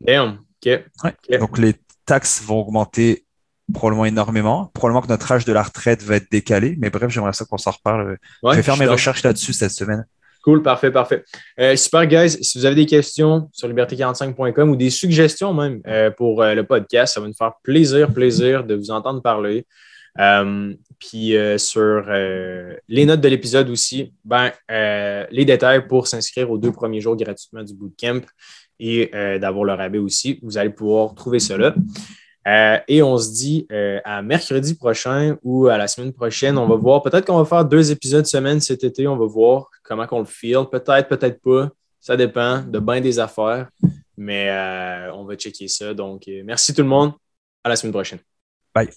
[0.00, 0.40] Damn.
[1.38, 1.74] Donc, les
[2.06, 3.26] taxes vont augmenter
[3.72, 4.70] probablement énormément.
[4.74, 6.76] Probablement que notre âge de la retraite va être décalé.
[6.78, 8.18] Mais bref, j'aimerais ça qu'on s'en reparle.
[8.42, 10.06] je vais faire mes recherches là-dessus cette semaine.
[10.46, 11.24] Cool, parfait, parfait.
[11.58, 12.38] Euh, super, guys.
[12.40, 16.62] Si vous avez des questions sur liberté45.com ou des suggestions même euh, pour euh, le
[16.62, 19.66] podcast, ça va nous faire plaisir, plaisir de vous entendre parler.
[21.00, 22.04] puis sur
[22.88, 27.64] les notes de l'épisode aussi, ben, les détails pour s'inscrire aux deux premiers jours gratuitement
[27.64, 28.22] du bootcamp
[28.78, 31.74] et d'avoir le rabais aussi, vous allez pouvoir trouver cela.
[32.46, 36.56] Euh, et on se dit euh, à mercredi prochain ou à la semaine prochaine.
[36.58, 37.02] On va voir.
[37.02, 39.06] Peut-être qu'on va faire deux épisodes semaine cet été.
[39.08, 40.64] On va voir comment on le feel.
[40.70, 41.68] Peut-être, peut-être pas.
[42.00, 43.68] Ça dépend de bien des affaires.
[44.16, 45.92] Mais euh, on va checker ça.
[45.92, 47.12] Donc, merci tout le monde.
[47.64, 48.20] À la semaine prochaine.
[48.72, 48.90] Bye.